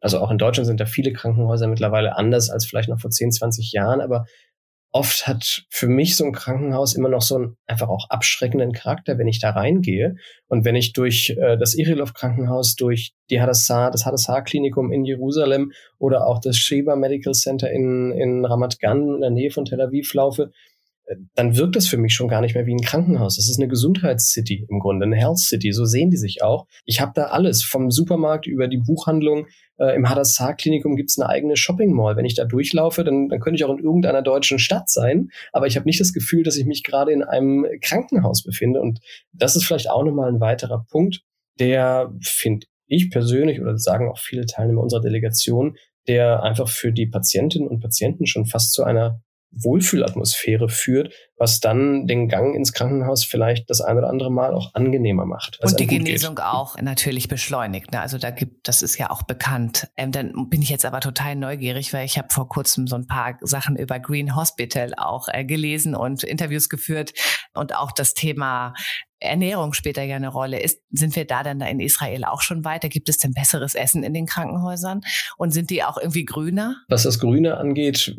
also 0.00 0.20
auch 0.20 0.30
in 0.30 0.38
Deutschland 0.38 0.66
sind 0.66 0.80
da 0.80 0.86
viele 0.86 1.12
Krankenhäuser 1.12 1.68
mittlerweile 1.68 2.16
anders 2.16 2.50
als 2.50 2.66
vielleicht 2.66 2.88
noch 2.88 3.00
vor 3.00 3.10
10, 3.10 3.32
20 3.32 3.72
Jahren, 3.72 4.00
aber 4.00 4.24
oft 4.92 5.26
hat 5.26 5.62
für 5.70 5.86
mich 5.86 6.16
so 6.16 6.24
ein 6.24 6.32
Krankenhaus 6.32 6.94
immer 6.94 7.08
noch 7.08 7.22
so 7.22 7.36
einen 7.36 7.56
einfach 7.66 7.88
auch 7.88 8.10
abschreckenden 8.10 8.72
Charakter, 8.72 9.18
wenn 9.18 9.28
ich 9.28 9.40
da 9.40 9.50
reingehe. 9.50 10.16
Und 10.48 10.64
wenn 10.64 10.74
ich 10.74 10.92
durch 10.92 11.36
äh, 11.38 11.56
das 11.56 11.74
Irilov 11.74 12.12
Krankenhaus, 12.12 12.74
durch 12.74 13.12
die 13.30 13.40
Hadassah, 13.40 13.90
das 13.90 14.04
Hadassah 14.04 14.40
Klinikum 14.40 14.92
in 14.92 15.04
Jerusalem 15.04 15.72
oder 15.98 16.26
auch 16.26 16.40
das 16.40 16.56
Sheba 16.56 16.96
Medical 16.96 17.34
Center 17.34 17.70
in, 17.70 18.10
in 18.12 18.44
Ramat 18.44 18.80
Gan 18.80 19.14
in 19.14 19.20
der 19.20 19.30
Nähe 19.30 19.50
von 19.50 19.64
Tel 19.64 19.80
Aviv 19.80 20.12
laufe, 20.14 20.50
dann 21.34 21.56
wirkt 21.56 21.76
das 21.76 21.88
für 21.88 21.96
mich 21.96 22.12
schon 22.12 22.28
gar 22.28 22.40
nicht 22.40 22.54
mehr 22.54 22.66
wie 22.66 22.74
ein 22.74 22.82
Krankenhaus. 22.82 23.38
Es 23.38 23.48
ist 23.48 23.58
eine 23.58 23.68
Gesundheitscity 23.68 24.66
im 24.68 24.78
Grunde, 24.78 25.06
eine 25.06 25.16
Health 25.16 25.38
City. 25.38 25.72
So 25.72 25.84
sehen 25.84 26.10
die 26.10 26.16
sich 26.16 26.42
auch. 26.42 26.66
Ich 26.84 27.00
habe 27.00 27.12
da 27.14 27.24
alles, 27.24 27.62
vom 27.62 27.90
Supermarkt 27.90 28.46
über 28.46 28.68
die 28.68 28.78
Buchhandlung. 28.78 29.46
Äh, 29.78 29.96
Im 29.96 30.08
Hadassah-Klinikum 30.08 30.96
gibt 30.96 31.10
es 31.10 31.18
eine 31.18 31.28
eigene 31.28 31.56
Shopping 31.56 31.92
Mall. 31.92 32.16
Wenn 32.16 32.24
ich 32.24 32.34
da 32.34 32.44
durchlaufe, 32.44 33.04
dann, 33.04 33.28
dann 33.28 33.40
könnte 33.40 33.56
ich 33.56 33.64
auch 33.64 33.76
in 33.76 33.82
irgendeiner 33.82 34.22
deutschen 34.22 34.58
Stadt 34.58 34.88
sein. 34.88 35.28
Aber 35.52 35.66
ich 35.66 35.76
habe 35.76 35.86
nicht 35.86 36.00
das 36.00 36.12
Gefühl, 36.12 36.42
dass 36.42 36.56
ich 36.56 36.66
mich 36.66 36.84
gerade 36.84 37.12
in 37.12 37.22
einem 37.22 37.66
Krankenhaus 37.80 38.42
befinde. 38.42 38.80
Und 38.80 39.00
das 39.32 39.56
ist 39.56 39.64
vielleicht 39.64 39.90
auch 39.90 40.04
nochmal 40.04 40.28
ein 40.28 40.40
weiterer 40.40 40.86
Punkt, 40.90 41.22
der, 41.58 42.12
finde 42.22 42.66
ich 42.86 43.10
persönlich 43.10 43.60
oder 43.60 43.78
sagen 43.78 44.10
auch 44.10 44.18
viele 44.18 44.46
Teilnehmer 44.46 44.82
unserer 44.82 45.00
Delegation, 45.00 45.76
der 46.08 46.42
einfach 46.42 46.68
für 46.68 46.92
die 46.92 47.06
Patientinnen 47.06 47.68
und 47.68 47.80
Patienten 47.80 48.26
schon 48.26 48.46
fast 48.46 48.72
zu 48.72 48.82
einer 48.82 49.20
Wohlfühlatmosphäre 49.52 50.68
führt, 50.68 51.14
was 51.40 51.58
dann 51.58 52.06
den 52.06 52.28
Gang 52.28 52.54
ins 52.54 52.74
Krankenhaus 52.74 53.24
vielleicht 53.24 53.70
das 53.70 53.80
ein 53.80 53.96
oder 53.96 54.10
andere 54.10 54.30
Mal 54.30 54.52
auch 54.52 54.74
angenehmer 54.74 55.24
macht. 55.24 55.58
Und 55.62 55.80
die 55.80 55.86
Genesung 55.86 56.34
geht. 56.34 56.44
auch 56.44 56.76
natürlich 56.78 57.28
beschleunigt. 57.28 57.92
Ne? 57.92 58.00
Also 58.00 58.18
da 58.18 58.30
gibt, 58.30 58.68
das 58.68 58.82
ist 58.82 58.98
ja 58.98 59.10
auch 59.10 59.22
bekannt. 59.22 59.88
Ähm, 59.96 60.12
dann 60.12 60.50
bin 60.50 60.60
ich 60.60 60.68
jetzt 60.68 60.84
aber 60.84 61.00
total 61.00 61.36
neugierig, 61.36 61.94
weil 61.94 62.04
ich 62.04 62.18
habe 62.18 62.28
vor 62.30 62.46
kurzem 62.50 62.86
so 62.86 62.94
ein 62.94 63.06
paar 63.06 63.38
Sachen 63.40 63.76
über 63.76 63.98
Green 63.98 64.36
Hospital 64.36 64.92
auch 64.98 65.28
äh, 65.32 65.46
gelesen 65.46 65.94
und 65.94 66.24
Interviews 66.24 66.68
geführt 66.68 67.14
und 67.54 67.74
auch 67.74 67.92
das 67.92 68.12
Thema 68.12 68.74
Ernährung 69.18 69.72
spielt 69.72 69.96
da 69.96 70.02
ja 70.02 70.16
eine 70.16 70.28
Rolle. 70.28 70.60
Ist, 70.60 70.82
sind 70.90 71.16
wir 71.16 71.26
da 71.26 71.42
dann 71.42 71.58
da 71.58 71.66
in 71.66 71.80
Israel 71.80 72.24
auch 72.24 72.42
schon 72.42 72.64
weiter? 72.64 72.90
Gibt 72.90 73.08
es 73.08 73.16
denn 73.16 73.32
besseres 73.32 73.74
Essen 73.74 74.02
in 74.02 74.12
den 74.12 74.26
Krankenhäusern? 74.26 75.00
Und 75.38 75.52
sind 75.52 75.70
die 75.70 75.84
auch 75.84 75.96
irgendwie 75.96 76.24
grüner? 76.24 76.76
Was 76.88 77.04
das 77.04 77.18
Grüne 77.18 77.56
angeht, 77.56 78.14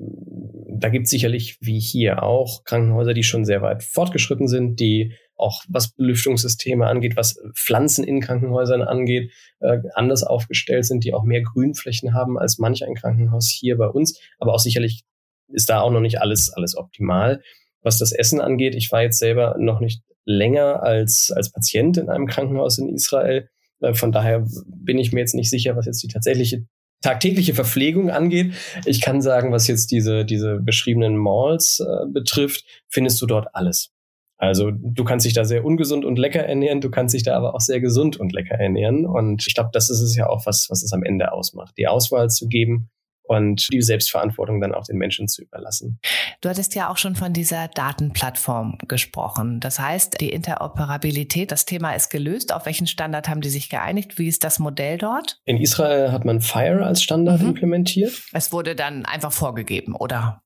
da 0.82 0.90
gibt 0.90 1.06
es 1.06 1.12
sicherlich 1.12 1.58
wie 1.62 1.80
hier 1.80 2.24
auch 2.24 2.64
Krankenhäuser, 2.64 3.11
die 3.13 3.24
schon 3.24 3.45
sehr 3.45 3.62
weit 3.62 3.84
fortgeschritten 3.84 4.47
sind, 4.47 4.80
die 4.80 5.13
auch 5.36 5.63
was 5.67 5.93
Belüftungssysteme 5.93 6.86
angeht, 6.86 7.15
was 7.15 7.41
Pflanzen 7.56 8.04
in 8.04 8.21
Krankenhäusern 8.21 8.82
angeht, 8.82 9.32
äh, 9.60 9.80
anders 9.93 10.24
aufgestellt 10.24 10.86
sind, 10.86 11.04
die 11.04 11.13
auch 11.13 11.24
mehr 11.24 11.41
Grünflächen 11.41 12.13
haben 12.13 12.38
als 12.38 12.60
manch 12.60 12.86
ein 12.86 12.95
Krankenhaus 12.95 13.50
hier 13.50 13.78
bei 13.78 13.88
uns. 13.88 14.19
Aber 14.39 14.54
auch 14.54 14.60
sicherlich 14.60 15.04
ist 15.47 15.69
da 15.69 15.82
auch 15.82 15.91
noch 15.91 16.00
nicht 16.00 16.21
alles, 16.21 16.52
alles 16.54 16.78
optimal. 16.78 17.41
Was 17.82 17.97
das 17.97 18.12
Essen 18.12 18.39
angeht, 18.39 18.76
ich 18.76 18.91
war 18.91 19.02
jetzt 19.02 19.17
selber 19.17 19.56
noch 19.58 19.80
nicht 19.80 20.04
länger 20.26 20.84
als, 20.84 21.32
als 21.36 21.52
Patient 21.52 21.97
in 21.97 22.10
einem 22.10 22.28
Krankenhaus 22.28 22.78
in 22.78 22.89
Israel. 22.89 23.50
Äh, 23.80 23.93
von 23.93 24.12
daher 24.12 24.45
bin 24.67 25.00
ich 25.00 25.12
mir 25.12 25.21
jetzt 25.21 25.36
nicht 25.36 25.50
sicher, 25.50 25.76
was 25.76 25.86
jetzt 25.88 26.04
die 26.04 26.08
tatsächliche 26.08 26.65
tagtägliche 27.02 27.54
Verpflegung 27.54 28.10
angeht. 28.10 28.54
Ich 28.86 29.02
kann 29.02 29.22
sagen, 29.22 29.52
was 29.52 29.68
jetzt 29.68 29.92
diese, 29.92 30.26
diese 30.26 30.60
beschriebenen 30.60 31.18
Malls 31.18 31.80
äh, 31.80 32.08
betrifft, 32.08 32.66
findest 32.90 33.22
du 33.22 33.26
dort 33.26 33.48
alles. 33.54 33.92
Also 34.38 34.72
du 34.72 35.04
kannst 35.04 35.26
dich 35.26 35.34
da 35.34 35.46
sehr 35.46 35.64
ungesund 35.64 36.04
und 36.04 36.18
lecker 36.18 36.44
ernähren, 36.44 36.82
du 36.82 36.90
kannst 36.90 37.14
dich 37.14 37.22
da 37.22 37.38
aber 37.38 37.54
auch 37.54 37.60
sehr 37.60 37.80
gesund 37.80 38.18
und 38.18 38.34
lecker 38.34 38.56
ernähren. 38.56 39.06
Und 39.06 39.46
ich 39.48 39.54
glaube, 39.54 39.70
das 39.72 39.92
ist 39.92 40.02
es 40.02 40.16
ja 40.16 40.28
auch, 40.28 40.48
was, 40.48 40.68
was 40.70 40.82
es 40.82 40.94
am 40.94 41.04
Ende 41.04 41.32
ausmacht. 41.32 41.76
Die 41.78 41.88
Auswahl 41.88 42.30
zu 42.30 42.48
geben 42.48 42.90
und 43.32 43.70
die 43.72 43.82
Selbstverantwortung 43.82 44.60
dann 44.60 44.76
auch 44.76 44.84
den 44.84 44.98
Menschen 44.98 45.30
zu 45.30 45.41
überlassen. 45.41 46.00
Du 46.41 46.50
hattest 46.50 46.76
ja 46.76 46.89
auch 46.89 46.98
schon 46.98 47.15
von 47.15 47.32
dieser 47.32 47.70
Datenplattform 47.70 48.78
gesprochen. 48.89 49.62
Das 49.62 49.80
heißt, 49.80 50.20
die 50.20 50.32
Interoperabilität, 50.32 51.52
das 51.52 51.65
Thema 51.65 51.94
ist 51.94 52.10
gelöst. 52.10 52.54
Auf 52.54 52.65
welchen 52.65 52.88
Standard 52.88 53.30
haben 53.30 53.39
die 53.39 53.50
sich 53.50 53.70
geeinigt? 53.70 54.20
Wie 54.20 54.28
ist 54.28 54.44
das 54.44 54.60
Modell 54.60 54.98
dort? 54.98 55.39
In 55.46 55.56
Israel 55.58 56.12
hat 56.12 56.26
man 56.26 56.41
Fire 56.41 56.86
als 56.86 57.02
Standard 57.02 57.41
mhm. 57.41 57.50
implementiert. 57.50 58.22
Es 58.34 58.52
wurde 58.52 58.76
dann 58.76 59.06
einfach 59.06 59.32
vorgegeben, 59.32 59.96
oder? 59.96 60.41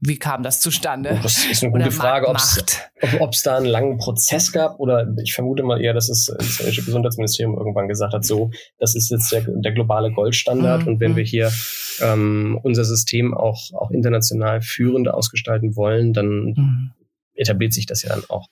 Wie 0.00 0.18
kam 0.18 0.42
das 0.42 0.60
zustande? 0.60 1.16
Oh, 1.18 1.22
das 1.22 1.46
ist 1.46 1.62
eine 1.62 1.72
gute 1.72 1.90
Frage, 1.90 2.28
ob 2.28 2.36
es 2.36 3.42
da 3.42 3.56
einen 3.56 3.66
langen 3.66 3.96
Prozess 3.96 4.52
gab 4.52 4.78
oder 4.78 5.06
ich 5.22 5.34
vermute 5.34 5.62
mal 5.62 5.80
eher, 5.80 5.94
dass 5.94 6.08
es 6.08 6.26
das 6.26 6.46
israelische 6.46 6.84
Gesundheitsministerium 6.84 7.56
irgendwann 7.56 7.88
gesagt 7.88 8.12
hat, 8.12 8.24
so, 8.24 8.50
das 8.78 8.94
ist 8.94 9.10
jetzt 9.10 9.32
der, 9.32 9.46
der 9.46 9.72
globale 9.72 10.12
Goldstandard 10.12 10.82
mhm. 10.82 10.88
und 10.88 11.00
wenn 11.00 11.16
wir 11.16 11.22
mhm. 11.22 11.28
hier 11.28 11.52
ähm, 12.00 12.58
unser 12.62 12.84
System 12.84 13.34
auch, 13.34 13.72
auch 13.72 13.90
international 13.90 14.60
führend 14.60 15.08
ausgestalten 15.08 15.76
wollen, 15.76 16.12
dann 16.12 16.54
mhm. 16.56 16.92
etabliert 17.34 17.72
sich 17.72 17.86
das 17.86 18.02
ja 18.02 18.10
dann 18.10 18.24
auch. 18.28 18.48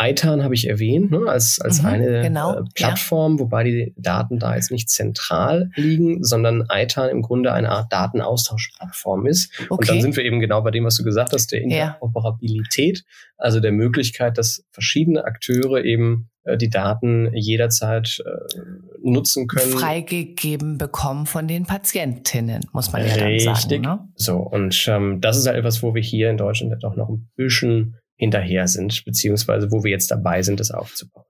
ITAN 0.00 0.42
habe 0.42 0.54
ich 0.54 0.68
erwähnt, 0.68 1.10
ne, 1.10 1.26
als, 1.26 1.60
als 1.60 1.82
mhm, 1.82 1.88
eine 1.88 2.22
genau, 2.22 2.58
äh, 2.58 2.62
Plattform, 2.74 3.34
ja. 3.34 3.40
wobei 3.40 3.64
die 3.64 3.94
Daten 3.96 4.38
da 4.38 4.54
jetzt 4.54 4.70
nicht 4.70 4.90
zentral 4.90 5.70
liegen, 5.76 6.22
sondern 6.22 6.66
ITAN 6.70 7.10
im 7.10 7.22
Grunde 7.22 7.52
eine 7.52 7.70
Art 7.70 7.92
Datenaustauschplattform 7.92 9.26
ist. 9.26 9.52
Okay. 9.60 9.68
Und 9.70 9.88
dann 9.88 10.00
sind 10.00 10.16
wir 10.16 10.24
eben 10.24 10.40
genau 10.40 10.62
bei 10.62 10.70
dem, 10.70 10.84
was 10.84 10.96
du 10.96 11.04
gesagt 11.04 11.32
hast, 11.32 11.52
der 11.52 11.62
Interoperabilität, 11.62 12.98
ja. 12.98 13.04
also 13.36 13.60
der 13.60 13.72
Möglichkeit, 13.72 14.38
dass 14.38 14.64
verschiedene 14.72 15.24
Akteure 15.24 15.84
eben 15.84 16.30
äh, 16.44 16.56
die 16.56 16.70
Daten 16.70 17.30
jederzeit 17.34 18.22
äh, 18.24 18.58
nutzen 19.02 19.46
können. 19.46 19.72
Freigegeben 19.72 20.78
bekommen 20.78 21.26
von 21.26 21.48
den 21.48 21.64
Patientinnen, 21.64 22.62
muss 22.72 22.92
man 22.92 23.06
ja 23.06 23.16
dann 23.16 23.38
sagen. 23.38 23.80
Ne? 23.80 23.98
So, 24.14 24.36
und 24.36 24.86
ähm, 24.88 25.20
das 25.20 25.38
ist 25.38 25.46
halt 25.46 25.56
etwas, 25.56 25.82
wo 25.82 25.94
wir 25.94 26.02
hier 26.02 26.30
in 26.30 26.36
Deutschland 26.36 26.74
doch 26.82 26.96
noch 26.96 27.08
ein 27.08 27.30
bisschen 27.36 27.96
hinterher 28.16 28.68
sind, 28.68 29.04
beziehungsweise 29.04 29.70
wo 29.70 29.84
wir 29.84 29.90
jetzt 29.90 30.10
dabei 30.10 30.42
sind, 30.42 30.60
das 30.60 30.70
aufzubauen. 30.70 31.24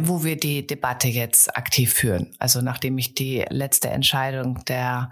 Wo 0.00 0.24
wir 0.24 0.38
die 0.38 0.66
Debatte 0.66 1.08
jetzt 1.08 1.58
aktiv 1.58 1.92
führen. 1.92 2.34
Also 2.38 2.62
nachdem 2.62 2.96
ich 2.96 3.14
die 3.14 3.44
letzte 3.50 3.90
Entscheidung 3.90 4.64
der 4.64 5.10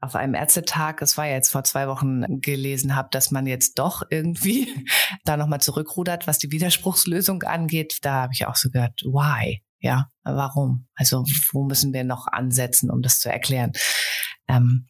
auf 0.00 0.16
einem 0.16 0.34
Ärztetag, 0.34 1.00
es 1.02 1.16
war 1.16 1.26
ja 1.26 1.34
jetzt 1.34 1.50
vor 1.50 1.62
zwei 1.62 1.86
Wochen 1.86 2.40
gelesen 2.40 2.96
habe, 2.96 3.08
dass 3.12 3.30
man 3.30 3.46
jetzt 3.46 3.78
doch 3.78 4.02
irgendwie 4.10 4.68
da 5.24 5.36
nochmal 5.36 5.60
zurückrudert, 5.60 6.26
was 6.26 6.38
die 6.38 6.50
Widerspruchslösung 6.50 7.44
angeht, 7.44 7.98
da 8.02 8.22
habe 8.22 8.32
ich 8.34 8.46
auch 8.46 8.56
so 8.56 8.70
gehört, 8.70 9.00
why? 9.04 9.62
Ja, 9.80 10.08
warum? 10.24 10.88
Also 10.96 11.24
wo 11.52 11.64
müssen 11.64 11.92
wir 11.92 12.02
noch 12.02 12.26
ansetzen, 12.26 12.90
um 12.90 13.02
das 13.02 13.20
zu 13.20 13.30
erklären? 13.30 13.70
Ähm, 14.48 14.88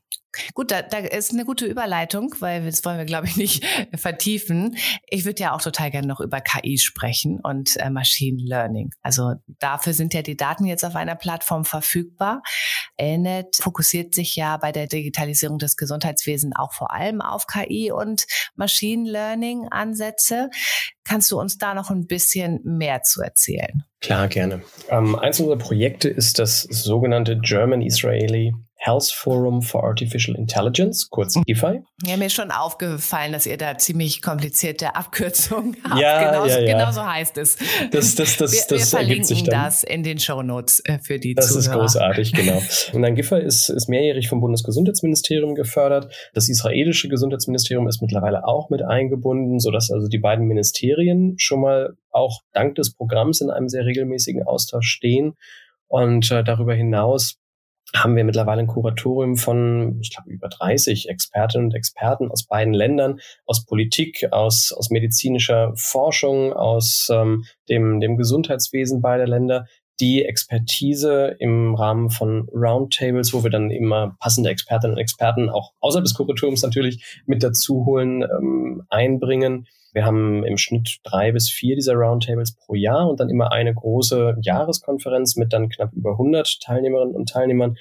Gut, 0.54 0.70
da, 0.70 0.82
da 0.82 0.98
ist 0.98 1.32
eine 1.32 1.44
gute 1.44 1.66
Überleitung, 1.66 2.34
weil 2.40 2.64
das 2.64 2.84
wollen 2.84 2.98
wir, 2.98 3.06
glaube 3.06 3.26
ich, 3.26 3.36
nicht 3.36 3.64
vertiefen. 3.96 4.76
Ich 5.08 5.24
würde 5.24 5.42
ja 5.42 5.54
auch 5.54 5.62
total 5.62 5.90
gerne 5.90 6.06
noch 6.06 6.20
über 6.20 6.40
KI 6.40 6.78
sprechen 6.78 7.40
und 7.42 7.76
äh, 7.78 7.90
Machine 7.90 8.38
Learning. 8.42 8.90
Also 9.02 9.34
dafür 9.46 9.94
sind 9.94 10.14
ja 10.14 10.22
die 10.22 10.36
Daten 10.36 10.66
jetzt 10.66 10.84
auf 10.84 10.96
einer 10.96 11.16
Plattform 11.16 11.64
verfügbar. 11.64 12.42
Elnet 12.96 13.56
fokussiert 13.56 14.14
sich 14.14 14.36
ja 14.36 14.56
bei 14.58 14.70
der 14.70 14.86
Digitalisierung 14.86 15.58
des 15.58 15.76
Gesundheitswesens 15.76 16.54
auch 16.56 16.72
vor 16.72 16.92
allem 16.92 17.20
auf 17.20 17.46
KI 17.46 17.90
und 17.90 18.26
Machine 18.54 19.10
Learning 19.10 19.66
Ansätze. 19.70 20.50
Kannst 21.04 21.30
du 21.30 21.40
uns 21.40 21.58
da 21.58 21.74
noch 21.74 21.90
ein 21.90 22.06
bisschen 22.06 22.60
mehr 22.64 23.02
zu 23.02 23.22
erzählen? 23.22 23.82
Klar, 24.00 24.28
gerne. 24.28 24.62
Ähm, 24.90 25.16
eins 25.16 25.40
unserer 25.40 25.58
Projekte 25.58 26.08
ist 26.08 26.38
das 26.38 26.62
sogenannte 26.62 27.38
German 27.38 27.82
Israeli 27.82 28.54
Health 28.80 29.10
Forum 29.10 29.60
for 29.60 29.84
Artificial 29.84 30.36
Intelligence, 30.36 31.10
kurz 31.10 31.34
GIFI. 31.46 31.82
Ja, 32.04 32.16
mir 32.16 32.26
ist 32.26 32.34
schon 32.34 32.52
aufgefallen, 32.52 33.32
dass 33.32 33.44
ihr 33.44 33.56
da 33.56 33.76
ziemlich 33.76 34.22
komplizierte 34.22 34.94
Abkürzungen 34.94 35.76
habt. 35.84 36.00
Ja, 36.00 36.30
genau, 36.30 36.46
ja, 36.46 36.60
ja. 36.60 36.78
genau 36.78 36.92
so 36.92 37.04
heißt 37.04 37.38
es. 37.38 37.56
Das, 37.90 38.14
das, 38.14 38.36
das, 38.36 38.52
wir, 38.52 38.78
das 38.78 38.92
wir 38.92 39.00
ergibt 39.00 39.26
sich 39.26 39.42
dann. 39.42 39.64
das 39.64 39.82
in 39.82 40.04
den 40.04 40.20
Shownotes 40.20 40.80
äh, 40.84 41.00
für 41.00 41.18
die 41.18 41.34
das 41.34 41.48
Zuhörer. 41.48 41.58
Das 41.58 41.66
ist 41.66 41.72
großartig, 41.72 42.32
genau. 42.32 42.62
Und 42.92 43.02
dann 43.02 43.16
GIFI 43.16 43.40
ist, 43.40 43.68
ist 43.68 43.88
mehrjährig 43.88 44.28
vom 44.28 44.40
Bundesgesundheitsministerium 44.40 45.56
gefördert. 45.56 46.14
Das 46.34 46.48
israelische 46.48 47.08
Gesundheitsministerium 47.08 47.88
ist 47.88 48.00
mittlerweile 48.00 48.46
auch 48.46 48.70
mit 48.70 48.82
eingebunden, 48.82 49.58
sodass 49.58 49.90
also 49.90 50.06
die 50.06 50.18
beiden 50.18 50.46
Ministerien 50.46 51.34
schon 51.38 51.60
mal 51.60 51.96
auch 52.12 52.42
dank 52.52 52.76
des 52.76 52.94
Programms 52.94 53.40
in 53.40 53.50
einem 53.50 53.68
sehr 53.68 53.84
regelmäßigen 53.84 54.44
Austausch 54.44 54.88
stehen. 54.88 55.34
Und 55.88 56.30
äh, 56.30 56.44
darüber 56.44 56.74
hinaus 56.74 57.38
haben 57.96 58.16
wir 58.16 58.24
mittlerweile 58.24 58.60
ein 58.60 58.66
Kuratorium 58.66 59.36
von, 59.36 59.98
ich 60.00 60.14
glaube, 60.14 60.30
über 60.30 60.48
30 60.48 61.08
Expertinnen 61.08 61.68
und 61.68 61.74
Experten 61.74 62.30
aus 62.30 62.46
beiden 62.46 62.74
Ländern, 62.74 63.20
aus 63.46 63.64
Politik, 63.64 64.28
aus, 64.30 64.72
aus 64.76 64.90
medizinischer 64.90 65.72
Forschung, 65.74 66.52
aus 66.52 67.08
ähm, 67.10 67.44
dem, 67.68 68.00
dem 68.00 68.16
Gesundheitswesen 68.16 69.00
beider 69.00 69.26
Länder, 69.26 69.66
die 70.00 70.24
Expertise 70.24 71.36
im 71.38 71.74
Rahmen 71.74 72.10
von 72.10 72.48
Roundtables, 72.52 73.32
wo 73.32 73.42
wir 73.42 73.50
dann 73.50 73.70
immer 73.70 74.16
passende 74.20 74.50
Expertinnen 74.50 74.94
und 74.94 75.00
Experten 75.00 75.50
auch 75.50 75.72
außerhalb 75.80 76.04
des 76.04 76.14
Kuratoriums 76.14 76.62
natürlich 76.62 77.22
mit 77.26 77.42
dazu 77.42 77.84
holen, 77.84 78.22
ähm, 78.22 78.82
einbringen. 78.88 79.66
Wir 79.92 80.04
haben 80.04 80.44
im 80.44 80.58
Schnitt 80.58 80.98
drei 81.02 81.32
bis 81.32 81.50
vier 81.50 81.74
dieser 81.74 81.94
Roundtables 81.94 82.54
pro 82.54 82.74
Jahr 82.74 83.08
und 83.08 83.18
dann 83.18 83.30
immer 83.30 83.52
eine 83.52 83.74
große 83.74 84.36
Jahreskonferenz 84.42 85.36
mit 85.36 85.52
dann 85.52 85.68
knapp 85.68 85.92
über 85.92 86.12
100 86.12 86.60
Teilnehmerinnen 86.60 87.14
und 87.14 87.28
Teilnehmern. 87.28 87.76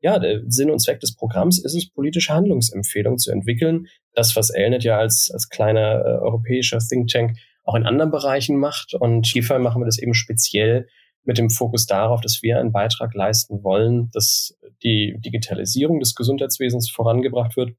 Ja, 0.00 0.18
der 0.18 0.42
Sinn 0.46 0.70
und 0.70 0.78
Zweck 0.78 1.00
des 1.00 1.16
Programms 1.16 1.58
ist 1.62 1.74
es, 1.74 1.90
politische 1.90 2.32
Handlungsempfehlungen 2.32 3.18
zu 3.18 3.32
entwickeln. 3.32 3.88
Das, 4.14 4.36
was 4.36 4.50
Elnet 4.50 4.84
ja 4.84 4.96
als, 4.96 5.30
als 5.32 5.48
kleiner 5.48 6.00
äh, 6.04 6.18
europäischer 6.20 6.78
Think 6.78 7.08
Tank 7.08 7.36
auch 7.64 7.74
in 7.74 7.84
anderen 7.84 8.12
Bereichen 8.12 8.56
macht. 8.56 8.94
Und 8.94 9.26
hierfür 9.26 9.58
machen 9.58 9.82
wir 9.82 9.86
das 9.86 9.98
eben 9.98 10.14
speziell 10.14 10.88
mit 11.24 11.38
dem 11.38 11.50
Fokus 11.50 11.86
darauf, 11.86 12.20
dass 12.20 12.42
wir 12.42 12.58
einen 12.58 12.72
Beitrag 12.72 13.14
leisten 13.14 13.62
wollen, 13.62 14.10
dass 14.12 14.56
die 14.82 15.16
Digitalisierung 15.18 16.00
des 16.00 16.14
Gesundheitswesens 16.14 16.90
vorangebracht 16.90 17.56
wird 17.56 17.76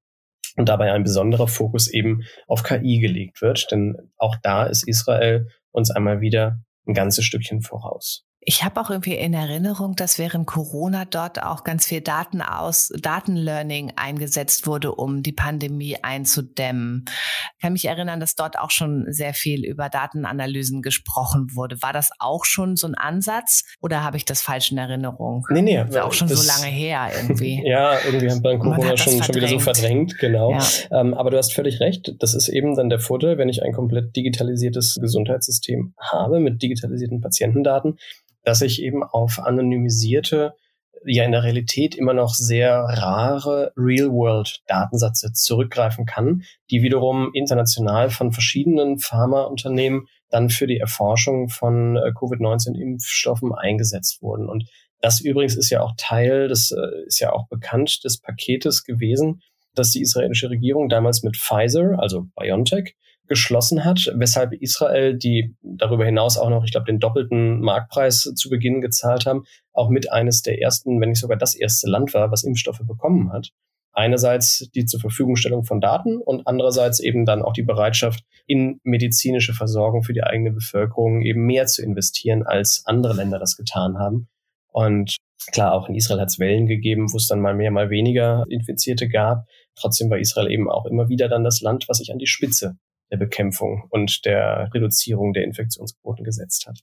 und 0.56 0.70
dabei 0.70 0.92
ein 0.92 1.04
besonderer 1.04 1.48
Fokus 1.48 1.88
eben 1.88 2.24
auf 2.48 2.64
KI 2.64 3.00
gelegt 3.00 3.42
wird. 3.42 3.68
Denn 3.72 4.12
auch 4.18 4.36
da 4.42 4.66
ist 4.66 4.88
Israel 4.88 5.48
uns 5.72 5.92
einmal 5.92 6.22
wieder 6.22 6.60
ein 6.88 6.94
ganzes 6.94 7.26
Stückchen 7.26 7.62
voraus. 7.62 8.26
Ich 8.50 8.64
habe 8.64 8.82
auch 8.82 8.90
irgendwie 8.90 9.14
in 9.14 9.36
Erinnerung, 9.36 9.96
dass 9.96 10.18
während 10.18 10.48
Corona 10.48 11.06
dort 11.06 11.40
auch 11.44 11.64
ganz 11.64 11.86
viel 11.86 12.02
Daten 12.02 12.42
aus 12.42 12.92
Datenlearning 13.00 13.94
eingesetzt 13.96 14.66
wurde, 14.66 14.96
um 14.96 15.22
die 15.22 15.34
Pandemie 15.34 15.98
einzudämmen. 16.02 17.06
Ich 17.56 17.62
kann 17.62 17.74
mich 17.74 17.86
erinnern, 17.86 18.20
dass 18.20 18.34
dort 18.34 18.58
auch 18.58 18.72
schon 18.72 19.06
sehr 19.10 19.36
viel 19.36 19.64
über 19.64 19.90
Datenanalysen 19.90 20.82
gesprochen 20.82 21.50
wurde. 21.54 21.80
War 21.84 21.94
das 21.94 22.10
auch 22.18 22.44
schon 22.44 22.76
so 22.76 22.88
ein 22.88 22.96
Ansatz 22.96 23.66
oder 23.82 24.04
habe 24.04 24.18
ich 24.18 24.26
das 24.26 24.42
falsch 24.42 24.72
in 24.72 24.80
Erinnerung? 24.80 25.46
Nee, 25.52 25.62
nee. 25.62 25.78
Das 25.78 25.90
ist 25.92 25.98
auch 25.98 26.14
schon 26.14 26.28
das, 26.28 26.42
so 26.42 26.48
lange 26.48 26.74
her 26.74 27.12
irgendwie. 27.22 27.62
ja, 27.68 28.00
irgendwie 28.04 28.32
haben 28.32 28.44
wir 28.44 28.58
Corona 28.58 28.98
schon, 28.98 29.22
schon 29.22 29.36
wieder 29.36 29.48
so 29.48 29.60
verdrängt, 29.60 30.18
genau. 30.18 30.54
Ja. 30.54 30.66
Ähm, 30.90 31.14
aber 31.14 31.30
du 31.30 31.38
hast 31.38 31.54
völlig 31.54 31.82
recht. 31.82 32.16
Das 32.18 32.34
ist 32.34 32.50
eben 32.50 32.76
dann 32.76 32.90
der 32.90 33.00
Vorteil, 33.00 33.38
wenn 33.38 33.48
ich 33.48 33.62
ein 33.62 33.74
komplett 33.74 34.16
digitalisiertes 34.16 34.98
Gesundheitssystem 35.00 35.94
habe 36.00 36.40
mit 36.40 36.64
digitalisierten 36.64 37.22
Patientendaten 37.22 38.00
dass 38.44 38.62
ich 38.62 38.82
eben 38.82 39.04
auf 39.04 39.40
anonymisierte, 39.40 40.54
ja 41.06 41.24
in 41.24 41.32
der 41.32 41.44
Realität 41.44 41.96
immer 41.96 42.14
noch 42.14 42.34
sehr 42.34 42.74
rare 42.74 43.72
Real-World-Datensätze 43.78 45.32
zurückgreifen 45.34 46.06
kann, 46.06 46.44
die 46.72 46.82
wiederum 46.82 47.32
international 47.34 48.10
von 48.10 48.32
verschiedenen 48.32 49.00
Pharmaunternehmen 49.00 50.08
dann 50.30 50.50
für 50.50 50.68
die 50.68 50.78
Erforschung 50.78 51.50
von 51.50 51.98
äh, 51.98 52.12
Covid-19-Impfstoffen 52.14 53.54
eingesetzt 53.54 54.22
wurden. 54.22 54.48
Und 54.48 54.66
das 55.02 55.22
übrigens 55.22 55.56
ist 55.56 55.70
ja 55.70 55.82
auch 55.82 55.94
Teil, 55.98 56.48
das 56.48 56.72
äh, 56.72 57.06
ist 57.06 57.20
ja 57.20 57.32
auch 57.32 57.48
bekannt, 57.48 58.04
des 58.04 58.20
Paketes 58.20 58.84
gewesen, 58.84 59.42
dass 59.74 59.92
die 59.92 60.02
israelische 60.02 60.50
Regierung 60.50 60.90
damals 60.90 61.24
mit 61.24 61.38
Pfizer, 61.38 61.98
also 62.00 62.26
BioNTech, 62.36 62.96
geschlossen 63.30 63.86
hat, 63.86 64.12
weshalb 64.16 64.54
Israel, 64.54 65.16
die 65.18 65.56
darüber 65.62 66.04
hinaus 66.04 66.38
auch 66.38 66.50
noch, 66.50 66.66
ich 66.66 66.72
glaube, 66.72 66.88
den 66.88 67.00
doppelten 67.00 67.62
Marktpreis 67.62 68.34
zu 68.36 68.50
Beginn 68.50 68.82
gezahlt 68.82 69.26
haben, 69.26 69.44
auch 69.72 69.90
mit 69.90 70.12
eines 70.12 70.42
der 70.42 70.62
ersten, 70.62 71.00
wenn 71.00 71.10
nicht 71.10 71.22
sogar 71.22 71.38
das 71.38 71.56
erste 71.56 71.90
Land 71.90 72.14
war, 72.14 72.32
was 72.32 72.44
Impfstoffe 72.44 72.82
bekommen 72.86 73.32
hat. 73.32 73.52
Einerseits 73.94 74.70
die 74.76 74.86
zur 74.86 75.00
Verfügungstellung 75.00 75.64
von 75.64 75.80
Daten 75.80 76.18
und 76.18 76.48
andererseits 76.48 77.00
eben 77.00 77.26
dann 77.26 77.42
auch 77.42 77.54
die 77.54 77.64
Bereitschaft, 77.64 78.24
in 78.46 78.80
medizinische 78.84 79.54
Versorgung 79.54 80.04
für 80.04 80.14
die 80.14 80.24
eigene 80.24 80.52
Bevölkerung 80.52 81.22
eben 81.22 81.46
mehr 81.46 81.68
zu 81.68 81.84
investieren, 81.84 82.44
als 82.44 82.84
andere 82.86 83.14
Länder 83.14 83.40
das 83.40 83.56
getan 83.56 83.98
haben. 84.00 84.28
Und 84.72 85.18
klar, 85.52 85.74
auch 85.74 85.88
in 85.88 85.96
Israel 85.96 86.22
hat 86.22 86.30
es 86.30 86.40
Wellen 86.40 86.66
gegeben, 86.66 87.12
wo 87.12 87.18
es 87.18 87.28
dann 87.28 87.42
mal 87.42 87.56
mehr, 87.56 87.72
mal 87.72 87.90
weniger 87.90 88.46
Infizierte 88.50 89.08
gab. 89.08 89.46
Trotzdem 89.76 90.10
war 90.10 90.18
Israel 90.18 90.52
eben 90.52 90.70
auch 90.70 90.86
immer 90.86 91.10
wieder 91.10 91.28
dann 91.28 91.44
das 91.44 91.62
Land, 91.62 91.88
was 91.88 91.98
sich 91.98 92.12
an 92.12 92.20
die 92.20 92.28
Spitze 92.28 92.78
der 93.12 93.18
Bekämpfung 93.18 93.86
und 93.90 94.26
der 94.26 94.70
Reduzierung 94.74 95.34
der 95.34 95.44
Infektionsquoten 95.44 96.24
gesetzt 96.24 96.68
hat. 96.68 96.80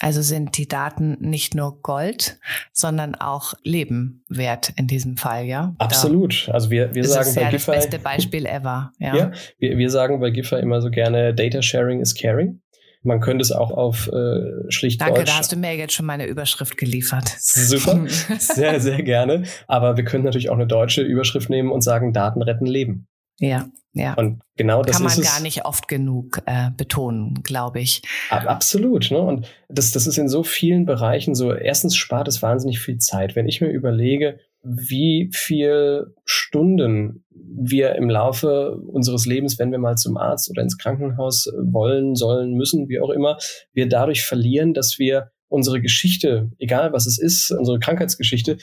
Also 0.00 0.20
sind 0.20 0.58
die 0.58 0.66
Daten 0.66 1.16
nicht 1.20 1.54
nur 1.54 1.80
Gold, 1.80 2.38
sondern 2.72 3.14
auch 3.14 3.54
Leben 3.62 4.24
wert 4.28 4.72
in 4.76 4.88
diesem 4.88 5.16
Fall, 5.16 5.44
ja? 5.44 5.74
Absolut. 5.78 6.48
Also 6.50 6.70
wir, 6.70 6.94
wir 6.94 7.04
sagen 7.04 7.32
bei 7.34 7.42
ja 7.42 7.50
Giffey. 7.50 7.72
Das 7.72 7.84
beste 7.84 7.98
Beispiel 8.00 8.46
ever. 8.46 8.92
Ja, 8.98 9.16
ja 9.16 9.32
wir, 9.58 9.78
wir 9.78 9.90
sagen 9.90 10.18
bei 10.18 10.30
Giffey 10.30 10.58
immer 10.60 10.80
so 10.80 10.90
gerne, 10.90 11.34
Data 11.34 11.62
Sharing 11.62 12.00
is 12.00 12.14
Caring. 12.14 12.60
Man 13.04 13.20
könnte 13.20 13.42
es 13.42 13.52
auch 13.52 13.70
auf 13.70 14.08
äh, 14.08 14.70
schlicht 14.70 15.00
Danke, 15.00 15.20
Deutsch. 15.20 15.30
da 15.30 15.38
hast 15.38 15.52
du 15.52 15.56
mir 15.56 15.76
jetzt 15.76 15.92
schon 15.92 16.06
meine 16.06 16.26
Überschrift 16.26 16.76
geliefert. 16.76 17.28
Super, 17.38 18.04
sehr, 18.38 18.80
sehr 18.80 19.02
gerne. 19.02 19.44
Aber 19.66 19.96
wir 19.96 20.04
können 20.04 20.24
natürlich 20.24 20.50
auch 20.50 20.54
eine 20.54 20.68
deutsche 20.68 21.02
Überschrift 21.02 21.50
nehmen 21.50 21.70
und 21.70 21.82
sagen, 21.82 22.12
Daten 22.12 22.42
retten 22.42 22.66
Leben. 22.66 23.08
Ja, 23.38 23.66
ja. 23.94 24.14
Und 24.14 24.40
genau 24.56 24.82
das 24.82 24.96
Kann 24.96 25.04
man 25.04 25.20
gar 25.20 25.40
nicht 25.40 25.64
oft 25.66 25.86
genug 25.86 26.42
äh, 26.46 26.70
betonen, 26.76 27.42
glaube 27.42 27.80
ich. 27.80 28.02
Absolut. 28.30 29.10
Ne? 29.10 29.20
Und 29.20 29.46
das, 29.68 29.92
das 29.92 30.06
ist 30.06 30.16
in 30.16 30.28
so 30.28 30.42
vielen 30.42 30.86
Bereichen 30.86 31.34
so. 31.34 31.52
Erstens 31.52 31.96
spart 31.96 32.28
es 32.28 32.40
wahnsinnig 32.42 32.80
viel 32.80 32.98
Zeit. 32.98 33.36
Wenn 33.36 33.48
ich 33.48 33.60
mir 33.60 33.68
überlege, 33.68 34.38
wie 34.62 35.30
viel 35.32 36.14
Stunden 36.24 37.24
wir 37.30 37.96
im 37.96 38.08
Laufe 38.08 38.76
unseres 38.76 39.26
Lebens, 39.26 39.58
wenn 39.58 39.72
wir 39.72 39.78
mal 39.78 39.96
zum 39.96 40.16
Arzt 40.16 40.48
oder 40.50 40.62
ins 40.62 40.78
Krankenhaus 40.78 41.52
wollen, 41.60 42.14
sollen, 42.14 42.54
müssen, 42.54 42.88
wie 42.88 43.00
auch 43.00 43.10
immer, 43.10 43.38
wir 43.72 43.88
dadurch 43.88 44.24
verlieren, 44.24 44.72
dass 44.72 44.98
wir 44.98 45.32
unsere 45.48 45.82
Geschichte, 45.82 46.50
egal 46.58 46.92
was 46.92 47.06
es 47.06 47.18
ist, 47.18 47.50
unsere 47.50 47.78
Krankheitsgeschichte, 47.78 48.56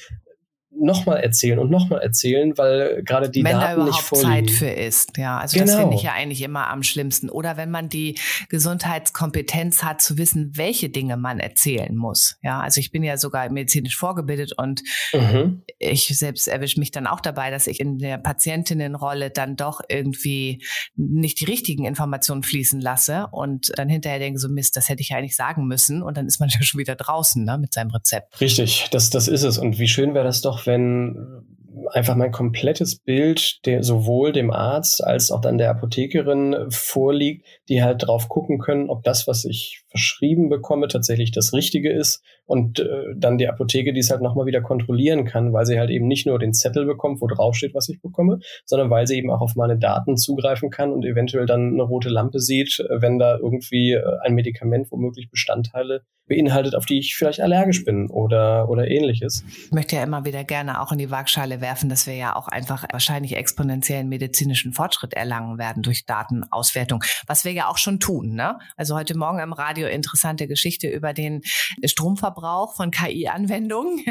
nochmal 0.80 1.22
erzählen 1.22 1.60
und 1.60 1.70
nochmal 1.70 2.02
erzählen, 2.02 2.58
weil 2.58 3.04
gerade 3.04 3.30
die 3.30 3.44
wenn 3.44 3.60
Daten 3.60 3.80
da 3.80 3.86
nicht 3.86 4.02
vorliegen. 4.02 4.48
Zeit 4.48 4.52
für 4.52 4.70
ist, 4.70 5.18
ja. 5.18 5.38
Also 5.40 5.58
genau. 5.60 5.72
das 5.72 5.80
finde 5.80 5.96
ich 5.96 6.04
ja 6.04 6.14
eigentlich 6.14 6.42
immer 6.42 6.70
am 6.70 6.84
schlimmsten. 6.84 7.30
Oder 7.30 7.58
wenn 7.58 7.72
man 7.72 7.90
die 7.90 8.18
Gesundheitskompetenz 8.50 9.84
hat, 9.84 10.02
zu 10.02 10.18
wissen, 10.18 10.52
welche 10.56 10.90
Dinge 10.90 11.18
man 11.18 11.40
erzählen 11.40 11.96
muss. 11.96 12.38
Ja, 12.42 12.60
also 12.62 12.80
ich 12.80 12.92
bin 12.92 13.04
ja 13.04 13.18
sogar 13.18 13.52
medizinisch 13.52 13.96
vorgebildet 13.96 14.54
und 14.58 14.82
mhm. 15.14 15.64
ich 15.78 16.08
selbst 16.18 16.48
erwische 16.48 16.80
mich 16.80 16.92
dann 16.92 17.08
auch 17.08 17.22
dabei, 17.22 17.52
dass 17.52 17.68
ich 17.68 17.80
in 17.80 17.98
der 17.98 18.18
Patientinnenrolle 18.18 19.30
dann 19.30 19.56
doch 19.56 19.82
irgendwie 19.88 20.64
nicht 20.96 21.42
die 21.42 21.46
richtigen 21.46 21.86
Informationen 21.86 22.44
fließen 22.44 22.82
lasse 22.82 23.28
und 23.32 23.72
dann 23.76 23.90
hinterher 23.90 24.20
denke 24.20 24.40
so 24.40 24.50
Mist, 24.50 24.76
das 24.76 24.90
hätte 24.90 25.02
ich 25.02 25.10
ja 25.10 25.18
eigentlich 25.18 25.36
sagen 25.36 25.68
müssen 25.68 26.02
und 26.02 26.18
dann 26.18 26.26
ist 26.26 26.40
man 26.40 26.50
ja 26.54 26.62
schon 26.62 26.80
wieder 26.80 26.96
draußen 26.96 27.44
ne, 27.44 27.58
mit 27.58 27.74
seinem 27.74 27.92
Rezept. 27.92 28.40
Richtig, 28.42 28.88
das, 28.92 29.10
das 29.10 29.28
ist 29.28 29.44
es. 29.44 29.58
Und 29.58 29.80
wie 29.80 29.88
schön 29.88 30.14
wäre 30.14 30.26
das 30.26 30.42
doch, 30.42 30.66
wenn 30.70 31.46
einfach 31.92 32.16
mein 32.16 32.32
komplettes 32.32 33.00
Bild 33.00 33.66
der 33.66 33.84
sowohl 33.84 34.32
dem 34.32 34.52
Arzt 34.52 35.04
als 35.04 35.32
auch 35.32 35.42
dann 35.42 35.58
der 35.58 35.72
Apothekerin 35.72 36.68
vorliegt, 36.70 37.46
die 37.68 37.82
halt 37.84 38.06
drauf 38.06 38.30
gucken 38.30 38.60
können, 38.60 38.90
ob 38.90 39.04
das, 39.04 39.28
was 39.28 39.46
ich 39.46 39.84
verschrieben 39.90 40.50
bekomme, 40.50 40.88
tatsächlich 40.88 41.32
das 41.32 41.54
Richtige 41.54 41.92
ist 41.92 42.24
und 42.46 42.80
äh, 42.80 42.86
dann 43.16 43.38
die 43.38 43.48
Apotheke, 43.48 43.94
die 43.94 44.00
es 44.00 44.10
halt 44.10 44.22
nochmal 44.22 44.46
wieder 44.46 44.62
kontrollieren 44.62 45.26
kann, 45.26 45.54
weil 45.54 45.66
sie 45.66 45.80
halt 45.80 45.90
eben 45.90 46.08
nicht 46.08 46.26
nur 46.26 46.40
den 46.40 46.54
Zettel 46.54 46.86
bekommt, 46.86 47.22
wo 47.22 47.28
drauf 47.28 47.56
steht, 47.56 47.74
was 47.74 47.90
ich 47.90 48.02
bekomme, 48.02 48.40
sondern 48.66 48.90
weil 48.90 49.08
sie 49.08 49.18
eben 49.18 49.32
auch 49.32 49.42
auf 49.42 49.56
meine 49.56 49.78
Daten 49.78 50.18
zugreifen 50.18 50.70
kann 50.70 50.92
und 50.92 51.06
eventuell 51.06 51.46
dann 51.46 51.74
eine 51.74 51.84
rote 51.84 52.10
Lampe 52.10 52.40
sieht, 52.40 52.84
wenn 52.90 53.20
da 53.20 53.38
irgendwie 53.38 53.94
äh, 53.94 54.04
ein 54.22 54.36
Medikament 54.36 54.92
womöglich 54.92 55.30
Bestandteile 55.30 56.04
beinhaltet, 56.30 56.76
auf 56.76 56.86
die 56.86 57.00
ich 57.00 57.16
vielleicht 57.16 57.42
allergisch 57.42 57.84
bin 57.84 58.10
oder, 58.10 58.70
oder 58.70 58.88
ähnliches. 58.88 59.44
Ich 59.66 59.72
möchte 59.72 59.98
ja 59.98 60.04
immer 60.04 60.24
wieder 60.24 60.46
gerne 60.46 60.80
auch 60.80 60.94
in 60.94 61.00
die 61.00 61.12
Waagschale 61.12 61.60
werfen, 61.60 61.90
dass 61.90 62.08
wir 62.08 62.16
ja 62.16 62.36
auch 62.36 62.48
einfach 62.48 62.86
wahrscheinlich 62.92 63.36
exponentiellen 63.36 64.08
medizinischen 64.08 64.72
Fortschritt 64.72 65.14
erlangen 65.14 65.58
werden 65.58 65.84
durch 65.84 66.06
Datenauswertung, 66.06 67.04
was 67.28 67.44
wir 67.44 67.52
ja 67.52 67.68
auch 67.68 67.78
schon 67.78 68.00
tun. 68.00 68.36
Ne? 68.36 68.58
Also 68.78 68.96
heute 68.96 69.18
Morgen 69.18 69.40
im 69.40 69.52
Radio 69.52 69.79
interessante 69.88 70.48
Geschichte 70.48 70.88
über 70.88 71.14
den 71.14 71.42
Stromverbrauch 71.84 72.76
von 72.76 72.92
KI-Anwendungen. 72.92 74.04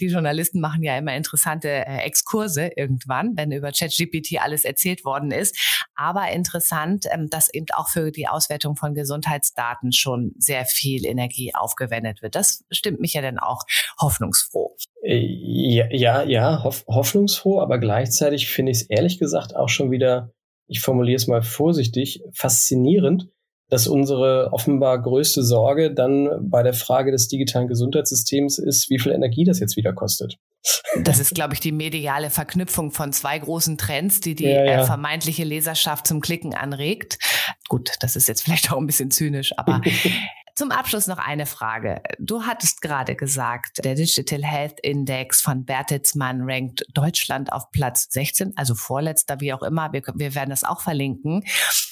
Die 0.00 0.06
Journalisten 0.06 0.60
machen 0.60 0.82
ja 0.82 0.96
immer 0.96 1.14
interessante 1.14 1.68
äh, 1.68 1.98
Exkurse 2.04 2.70
irgendwann, 2.76 3.36
wenn 3.36 3.52
über 3.52 3.72
ChatGPT 3.72 4.40
alles 4.40 4.64
erzählt 4.64 5.04
worden 5.04 5.30
ist. 5.30 5.56
Aber 5.94 6.30
interessant, 6.30 7.06
ähm, 7.12 7.28
dass 7.30 7.52
eben 7.52 7.66
auch 7.74 7.88
für 7.88 8.10
die 8.10 8.28
Auswertung 8.28 8.76
von 8.76 8.94
Gesundheitsdaten 8.94 9.92
schon 9.92 10.32
sehr 10.38 10.64
viel 10.64 11.04
Energie 11.04 11.52
aufgewendet 11.54 12.22
wird. 12.22 12.34
Das 12.34 12.64
stimmt 12.70 13.00
mich 13.00 13.14
ja 13.14 13.22
dann 13.22 13.38
auch 13.38 13.62
hoffnungsfroh. 14.00 14.76
Äh, 15.02 15.18
ja, 15.18 15.86
ja, 15.90 16.22
ja 16.22 16.62
hoff, 16.62 16.84
hoffnungsfroh, 16.86 17.60
aber 17.60 17.78
gleichzeitig 17.78 18.48
finde 18.48 18.72
ich 18.72 18.82
es 18.82 18.90
ehrlich 18.90 19.18
gesagt 19.18 19.56
auch 19.56 19.68
schon 19.68 19.90
wieder, 19.90 20.32
ich 20.66 20.80
formuliere 20.80 21.16
es 21.16 21.26
mal 21.26 21.42
vorsichtig, 21.42 22.22
faszinierend, 22.32 23.28
dass 23.70 23.86
unsere 23.86 24.52
offenbar 24.52 25.00
größte 25.00 25.42
Sorge 25.42 25.94
dann 25.94 26.28
bei 26.42 26.62
der 26.62 26.74
Frage 26.74 27.12
des 27.12 27.28
digitalen 27.28 27.68
Gesundheitssystems 27.68 28.58
ist, 28.58 28.90
wie 28.90 28.98
viel 28.98 29.12
Energie 29.12 29.44
das 29.44 29.60
jetzt 29.60 29.76
wieder 29.76 29.92
kostet. 29.92 30.38
Das 31.02 31.20
ist, 31.20 31.34
glaube 31.34 31.54
ich, 31.54 31.60
die 31.60 31.72
mediale 31.72 32.28
Verknüpfung 32.28 32.90
von 32.90 33.12
zwei 33.12 33.38
großen 33.38 33.78
Trends, 33.78 34.20
die 34.20 34.34
die 34.34 34.44
ja, 34.44 34.64
ja. 34.64 34.82
Äh, 34.82 34.84
vermeintliche 34.84 35.44
Leserschaft 35.44 36.06
zum 36.06 36.20
Klicken 36.20 36.54
anregt. 36.54 37.18
Gut, 37.68 37.92
das 38.00 38.16
ist 38.16 38.28
jetzt 38.28 38.42
vielleicht 38.42 38.70
auch 38.70 38.78
ein 38.78 38.86
bisschen 38.86 39.10
zynisch, 39.10 39.52
aber 39.56 39.80
Zum 40.60 40.72
Abschluss 40.72 41.06
noch 41.06 41.16
eine 41.16 41.46
Frage. 41.46 42.02
Du 42.18 42.42
hattest 42.42 42.82
gerade 42.82 43.16
gesagt, 43.16 43.82
der 43.82 43.94
Digital 43.94 44.42
Health 44.42 44.78
Index 44.82 45.40
von 45.40 45.64
Bertelsmann 45.64 46.42
rankt 46.42 46.84
Deutschland 46.92 47.50
auf 47.50 47.70
Platz 47.70 48.08
16, 48.10 48.52
also 48.56 48.74
vorletzter, 48.74 49.40
wie 49.40 49.54
auch 49.54 49.62
immer. 49.62 49.94
Wir, 49.94 50.02
wir 50.14 50.34
werden 50.34 50.50
das 50.50 50.62
auch 50.62 50.82
verlinken. 50.82 51.44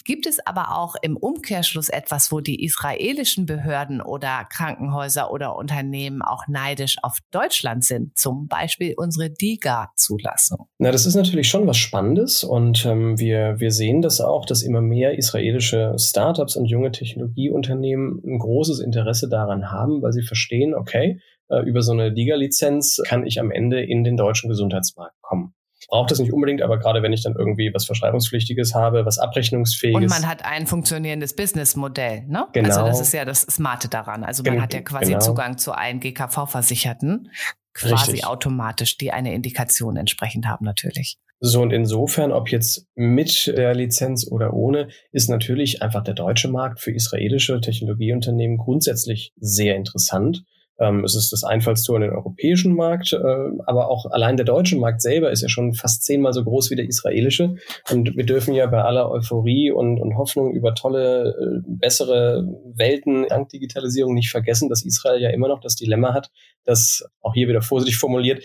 Gibt 0.05 0.27
es 0.27 0.39
aber 0.47 0.77
auch 0.77 0.97
im 1.01 1.17
Umkehrschluss 1.17 1.89
etwas, 1.89 2.31
wo 2.31 2.41
die 2.41 2.63
israelischen 2.63 3.47
Behörden 3.47 4.03
oder 4.03 4.45
Krankenhäuser 4.45 5.31
oder 5.31 5.57
Unternehmen 5.57 6.21
auch 6.21 6.47
neidisch 6.47 6.97
auf 7.03 7.19
Deutschland 7.31 7.85
sind? 7.85 8.19
Zum 8.19 8.49
Beispiel 8.49 8.93
unsere 8.99 9.31
DIGA-Zulassung. 9.31 10.67
Na, 10.79 10.93
das 10.93 11.07
ist 11.07 11.15
natürlich 11.15 11.49
schon 11.49 11.67
was 11.67 11.79
Spannendes 11.79 12.45
und 12.45 12.85
ähm, 12.85 13.19
wir, 13.19 13.61
wir 13.61 13.71
sehen 13.71 14.03
das 14.03 14.21
auch, 14.21 14.45
dass 14.45 14.63
immer 14.63 14.83
mehr 14.83 15.17
israelische 15.17 15.95
Startups 15.99 16.57
und 16.57 16.67
junge 16.67 16.93
Technologieunternehmen 16.93 18.23
ein 18.25 18.39
großes 18.59 18.81
Interesse 18.81 19.29
daran 19.29 19.71
haben, 19.71 20.03
weil 20.03 20.13
sie 20.13 20.23
verstehen, 20.23 20.75
okay, 20.75 21.21
äh, 21.49 21.61
über 21.61 21.81
so 21.81 21.93
eine 21.93 22.09
Liga-Lizenz 22.09 23.01
kann 23.07 23.25
ich 23.25 23.39
am 23.39 23.53
Ende 23.53 23.83
in 23.83 24.03
den 24.03 24.17
deutschen 24.17 24.49
Gesundheitsmarkt 24.49 25.15
kommen. 25.23 25.55
Braucht 25.87 26.11
das 26.11 26.19
nicht 26.19 26.33
unbedingt, 26.33 26.61
aber 26.61 26.79
gerade 26.79 27.03
wenn 27.03 27.13
ich 27.13 27.23
dann 27.23 27.37
irgendwie 27.37 27.73
was 27.73 27.87
Verschreibungspflichtiges 27.87 28.75
habe, 28.75 29.07
was 29.07 29.19
Abrechnungsfähiges. 29.19 30.03
Und 30.03 30.11
man 30.11 30.29
hat 30.29 30.45
ein 30.45 30.67
funktionierendes 30.67 31.37
Businessmodell, 31.37 32.25
ne? 32.27 32.47
Genau. 32.53 32.69
Also 32.69 32.85
das 32.85 33.01
ist 33.01 33.13
ja 33.15 33.25
das 33.25 33.43
Smarte 33.43 33.89
daran. 33.89 34.25
Also 34.25 34.43
man 34.43 34.55
Gen 34.55 34.63
hat 34.63 34.75
ja 34.75 34.81
quasi 34.81 35.13
genau. 35.13 35.21
Zugang 35.25 35.57
zu 35.57 35.73
allen 35.73 36.01
GKV-Versicherten, 36.01 37.31
quasi 37.79 38.13
Richtig. 38.13 38.27
automatisch, 38.27 38.99
die 38.99 39.13
eine 39.13 39.35
Indikation 39.35 39.97
entsprechend 39.97 40.47
haben 40.47 40.65
natürlich. 40.65 41.19
So, 41.41 41.63
und 41.63 41.73
insofern, 41.73 42.33
ob 42.33 42.51
jetzt 42.51 42.89
mit 42.97 43.47
der 43.47 43.73
Lizenz 43.75 44.27
oder 44.29 44.55
ohne, 44.55 44.89
ist 45.13 45.31
natürlich 45.31 45.83
einfach 45.83 46.03
der 46.03 46.15
deutsche 46.15 46.49
Markt 46.49 46.81
für 46.81 46.93
israelische 46.93 47.61
Technologieunternehmen 47.61 48.59
grundsätzlich 48.59 49.33
sehr 49.37 49.77
interessant. 49.77 50.43
Ähm, 50.79 51.05
es 51.05 51.17
ist 51.17 51.33
das 51.33 51.45
Einfallstor 51.45 51.97
in 51.97 52.03
den 52.03 52.13
europäischen 52.13 52.75
Markt, 52.75 53.13
äh, 53.13 53.19
aber 53.67 53.91
auch 53.91 54.07
allein 54.07 54.37
der 54.37 54.47
deutsche 54.47 54.77
Markt 54.77 55.03
selber 55.03 55.31
ist 55.31 55.43
ja 55.43 55.49
schon 55.49 55.75
fast 55.75 56.05
zehnmal 56.05 56.33
so 56.33 56.45
groß 56.45 56.71
wie 56.71 56.77
der 56.77 56.87
israelische. 56.87 57.57
Und 57.91 58.17
wir 58.17 58.25
dürfen 58.25 58.55
ja 58.55 58.67
bei 58.67 58.83
aller 58.83 59.11
Euphorie 59.11 59.71
und, 59.71 60.01
und 60.01 60.17
Hoffnung 60.17 60.53
über 60.53 60.75
tolle, 60.75 61.31
äh, 61.31 61.63
bessere 61.67 62.45
Welten 62.75 63.27
dank 63.29 63.49
Digitalisierung 63.49 64.15
nicht 64.15 64.31
vergessen, 64.31 64.69
dass 64.69 64.85
Israel 64.85 65.21
ja 65.21 65.31
immer 65.31 65.49
noch 65.49 65.61
das 65.61 65.77
Dilemma 65.77 66.15
hat, 66.15 66.31
dass 66.65 67.05
auch 67.21 67.35
hier 67.35 67.49
wieder 67.49 67.63
vorsichtig 67.63 67.99
formuliert, 67.99 68.43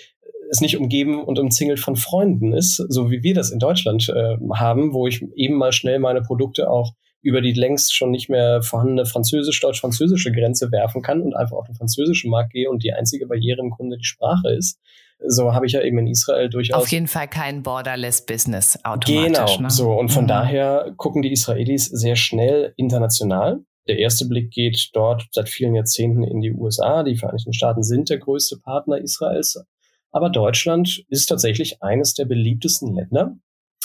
es 0.50 0.62
nicht 0.62 0.78
umgeben 0.78 1.24
und 1.24 1.39
umzingelt 1.39 1.80
von 1.80 1.96
Freunden 1.96 2.54
ist, 2.54 2.76
so 2.76 3.10
wie 3.10 3.24
wir 3.24 3.34
das 3.34 3.50
in 3.50 3.60
Deutschland 3.60 4.10
äh, 4.10 4.38
haben, 4.54 4.93
wo 4.93 5.08
ich 5.08 5.26
eben 5.36 5.56
mal 5.56 5.72
schnell 5.72 6.00
meine 6.00 6.22
Produkte 6.22 6.69
auch 6.69 6.93
über 7.24 7.42
die 7.42 7.54
längst 7.54 7.96
schon 7.96 8.12
nicht 8.12 8.30
mehr 8.30 8.62
vorhandene 8.62 9.06
französisch-deutsch-französische 9.06 10.32
Grenze 10.32 10.72
werfen 10.72 11.02
kann 11.02 11.22
und 11.22 11.36
einfach 11.36 11.58
auf 11.58 11.66
den 11.66 11.76
französischen 11.76 12.30
Markt 12.30 12.54
gehe 12.54 12.70
und 12.70 12.84
die 12.84 12.94
einzige 12.94 13.26
Barriere 13.26 13.62
im 13.62 13.72
Grunde 13.72 13.98
die 13.98 14.04
Sprache 14.04 14.50
ist. 14.50 14.80
So 15.26 15.54
habe 15.54 15.66
ich 15.66 15.72
ja 15.72 15.82
eben 15.82 15.98
in 16.00 16.08
Israel 16.08 16.50
durchaus. 16.50 16.84
Auf 16.84 16.90
jeden 16.90 17.08
Fall 17.08 17.28
kein 17.28 17.64
Borderless 17.64 18.26
Business 18.26 18.78
automatisch. 18.84 19.56
Genau, 19.56 19.62
ne? 19.62 19.70
so. 19.70 19.94
Und 19.94 20.10
von 20.10 20.26
mhm. 20.26 20.28
daher 20.28 20.94
gucken 20.98 21.22
die 21.22 21.32
Israelis 21.32 21.86
sehr 21.86 22.18
schnell 22.18 22.74
international. 22.76 23.62
Der 23.88 24.00
erste 24.00 24.28
Blick 24.28 24.52
geht 24.52 24.90
dort 24.94 25.26
seit 25.32 25.50
vielen 25.50 25.76
Jahrzehnten 25.76 26.24
in 26.24 26.42
die 26.42 26.52
USA. 26.52 27.04
Die 27.04 27.16
Vereinigten 27.16 27.54
Staaten 27.54 27.84
sind 27.84 28.10
der 28.10 28.18
größte 28.18 28.60
Partner 28.60 28.98
Israels 28.98 29.64
aber 30.14 30.30
Deutschland 30.30 31.04
ist 31.10 31.26
tatsächlich 31.26 31.82
eines 31.82 32.14
der 32.14 32.26
beliebtesten 32.26 32.94
Länder 32.94 33.36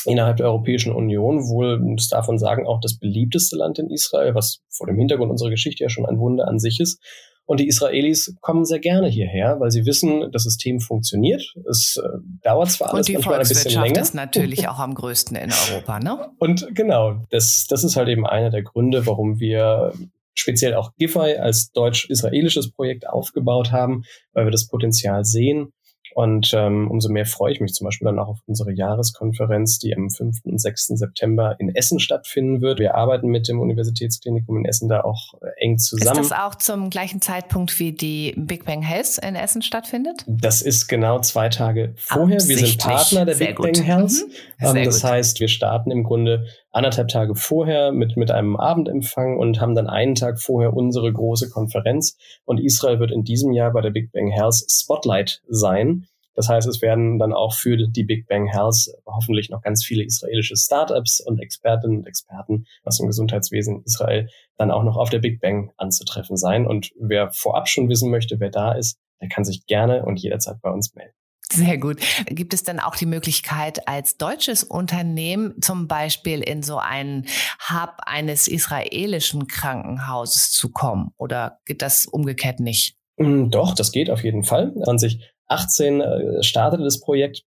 innerhalb 0.05 0.37
der 0.37 0.47
Europäischen 0.47 0.93
Union, 0.93 1.49
wohl, 1.49 1.97
darf 2.11 2.29
man 2.29 2.39
sagen, 2.39 2.67
auch 2.67 2.81
das 2.81 2.99
beliebteste 2.99 3.57
Land 3.57 3.79
in 3.79 3.91
Israel, 3.91 4.35
was 4.35 4.61
vor 4.69 4.87
dem 4.87 4.99
Hintergrund 4.99 5.31
unserer 5.31 5.51
Geschichte 5.51 5.83
ja 5.83 5.89
schon 5.89 6.07
ein 6.07 6.19
Wunder 6.19 6.49
an 6.49 6.59
sich 6.59 6.81
ist. 6.81 7.01
Und 7.47 7.61
die 7.61 7.67
Israelis 7.67 8.37
kommen 8.43 8.67
sehr 8.67 8.79
gerne 8.79 9.09
hierher, 9.09 9.59
weil 9.59 9.71
sie 9.71 9.87
wissen, 9.87 10.31
das 10.33 10.43
System 10.43 10.81
funktioniert. 10.81 11.55
Es 11.69 11.97
äh, 11.97 12.07
dauert 12.43 12.71
zwar 12.71 12.93
alles 12.93 13.09
manchmal 13.09 13.41
ein 13.41 13.49
bisschen 13.49 13.83
länger. 13.83 14.03
ist 14.03 14.15
natürlich 14.15 14.69
auch 14.69 14.79
am 14.79 14.95
größten 14.95 15.35
in 15.35 15.51
Europa, 15.71 15.99
ne? 15.99 16.29
Und 16.39 16.69
genau, 16.75 17.23
das, 17.31 17.67
das 17.67 17.85
ist 17.85 17.97
halt 17.97 18.09
eben 18.09 18.27
einer 18.27 18.51
der 18.51 18.63
Gründe, 18.63 19.07
warum 19.07 19.41
wir 19.41 19.95
speziell 20.35 20.75
auch 20.75 20.93
Giffey 20.99 21.39
als 21.39 21.73
deutsch-israelisches 21.73 22.71
Projekt 22.73 23.09
aufgebaut 23.09 23.73
haben, 23.73 24.03
weil 24.35 24.45
wir 24.45 24.53
das 24.53 24.69
Potenzial 24.69 25.25
sehen 25.25 25.73
und 26.19 26.53
ähm, 26.53 26.91
umso 26.91 27.11
mehr 27.11 27.27
freue 27.27 27.53
ich 27.53 27.61
mich 27.61 27.75
zum 27.75 27.85
Beispiel 27.85 28.07
dann 28.07 28.19
auch 28.19 28.27
auf 28.27 28.39
unsere 28.49 28.73
Jahreskonferenz, 28.73 29.79
die 29.79 29.97
am 29.97 30.11
5. 30.11 30.39
und 30.47 30.61
6. 30.61 30.89
September 30.89 31.55
in 31.61 31.73
Essen 31.73 32.01
stattfinden 32.01 32.61
wird. 32.61 32.81
Wir 32.81 32.97
arbeiten 32.97 33.29
mit 33.29 33.47
dem 33.47 33.61
Universitätsklinikum 33.61 34.57
in 34.57 34.65
Essen 34.65 34.89
da 34.89 35.03
auch 35.03 35.35
äh, 35.35 35.47
eng 35.65 35.79
zusammen. 35.79 36.21
Ist 36.21 36.33
das 36.33 36.37
auch 36.37 36.57
zum 36.57 36.91
gleichen 36.91 37.21
Zeitpunkt 37.21 37.79
wie 37.79 37.93
die 37.93 38.35
Big 38.37 38.65
Bang 38.65 38.83
Health 38.83 39.19
in 39.23 39.37
Essen 39.37 39.63
stattfindet? 39.63 40.25
Das 40.27 40.61
ist 40.61 40.89
genau 40.89 41.21
zwei 41.21 41.51
Tage 41.51 41.95
vorher. 41.95 42.41
Wir 42.49 42.59
sind 42.59 42.79
Partner 42.79 43.25
der 43.25 43.37
Sehr 43.37 43.47
Big 43.47 43.57
gut. 43.59 43.73
Bang 43.75 43.85
Health. 43.85 44.11
Mhm. 44.11 44.77
Ähm, 44.77 44.85
das 44.87 45.03
gut. 45.03 45.11
heißt, 45.11 45.39
wir 45.39 45.47
starten 45.47 45.93
im 45.93 46.03
Grunde 46.03 46.47
anderthalb 46.71 47.09
Tage 47.09 47.35
vorher 47.35 47.93
mit, 47.93 48.17
mit 48.17 48.31
einem 48.31 48.57
Abendempfang 48.57 49.39
und 49.39 49.61
haben 49.61 49.75
dann 49.75 49.87
einen 49.87 50.15
Tag 50.15 50.41
vorher 50.41 50.75
unsere 50.75 51.13
große 51.13 51.51
Konferenz. 51.51 52.17
Und 52.45 52.61
Israel 52.61 53.01
wird 53.01 53.11
in 53.11 53.25
diesem 53.25 53.53
Jahr 53.53 53.73
bei 53.73 53.81
der 53.81 53.91
Big 53.91 54.13
Bang 54.13 54.29
Health 54.31 54.65
Spotlight 54.69 55.43
sein. 55.49 56.07
Das 56.35 56.49
heißt, 56.49 56.69
es 56.69 56.83
werden 56.83 57.19
dann 57.19 57.33
auch 57.33 57.53
für 57.53 57.77
die 57.77 58.05
Big 58.05 58.29
Bang 58.29 58.47
Health 58.47 58.93
hoffentlich 59.07 59.51
noch 59.51 59.61
ganz 59.61 59.85
viele 59.85 60.05
israelische 60.05 60.55
Startups 60.57 61.21
und 61.21 61.41
Expertinnen 61.41 61.99
und 61.99 62.07
Experten 62.07 62.65
aus 62.85 62.99
dem 62.99 63.09
Gesundheitswesen 63.09 63.79
in 63.79 63.83
Israel 63.83 64.29
dann 64.57 64.71
auch 64.71 64.85
noch 64.85 64.97
auf 64.97 65.11
der 65.11 65.19
Big 65.19 65.41
Bang 65.41 65.73
anzutreffen 65.79 66.37
sein. 66.37 66.67
Und 66.67 66.93
wer 66.97 67.33
vorab 67.33 67.69
schon 67.69 67.89
wissen 67.89 68.11
möchte, 68.11 68.39
wer 68.39 68.51
da 68.51 68.73
ist, 68.73 69.01
der 69.21 69.29
kann 69.29 69.45
sich 69.45 69.67
gerne 69.67 70.05
und 70.05 70.21
jederzeit 70.21 70.61
bei 70.63 70.71
uns 70.71 70.95
melden. 70.95 71.18
Sehr 71.51 71.79
gut. 71.79 71.99
Gibt 72.27 72.53
es 72.53 72.63
denn 72.63 72.79
auch 72.79 72.95
die 72.95 73.07
Möglichkeit, 73.07 73.89
als 73.89 74.19
deutsches 74.19 74.65
Unternehmen 74.65 75.61
zum 75.63 75.89
Beispiel 75.89 76.41
in 76.41 76.63
so 76.63 76.77
einen 76.77 77.27
Hub 77.71 77.97
eines 78.05 78.49
israelischen 78.49 79.47
Krankenhauses 79.47 80.51
zu 80.51 80.71
kommen? 80.71 81.11
Oder 81.17 81.61
geht 81.65 81.81
das 81.81 82.07
umgekehrt 82.07 82.61
nicht? 82.61 82.97
Mm, 83.17 83.49
doch, 83.49 83.75
das 83.75 83.93
geht 83.93 84.11
auf 84.11 84.25
jeden 84.25 84.45
Fall. 84.45 84.75
2018 84.85 86.01
äh, 86.01 86.43
startete 86.43 86.85
das 86.85 87.01
Projekt. 87.01 87.45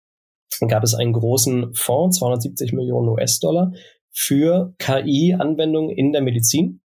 Dann 0.60 0.68
gab 0.68 0.84
es 0.84 0.96
einen 0.96 1.14
großen 1.14 1.74
Fonds, 1.74 2.18
270 2.18 2.74
Millionen 2.74 3.08
US-Dollar, 3.08 3.72
für 4.12 4.74
KI-Anwendungen 4.80 5.90
in 5.90 6.12
der 6.12 6.22
Medizin. 6.22 6.81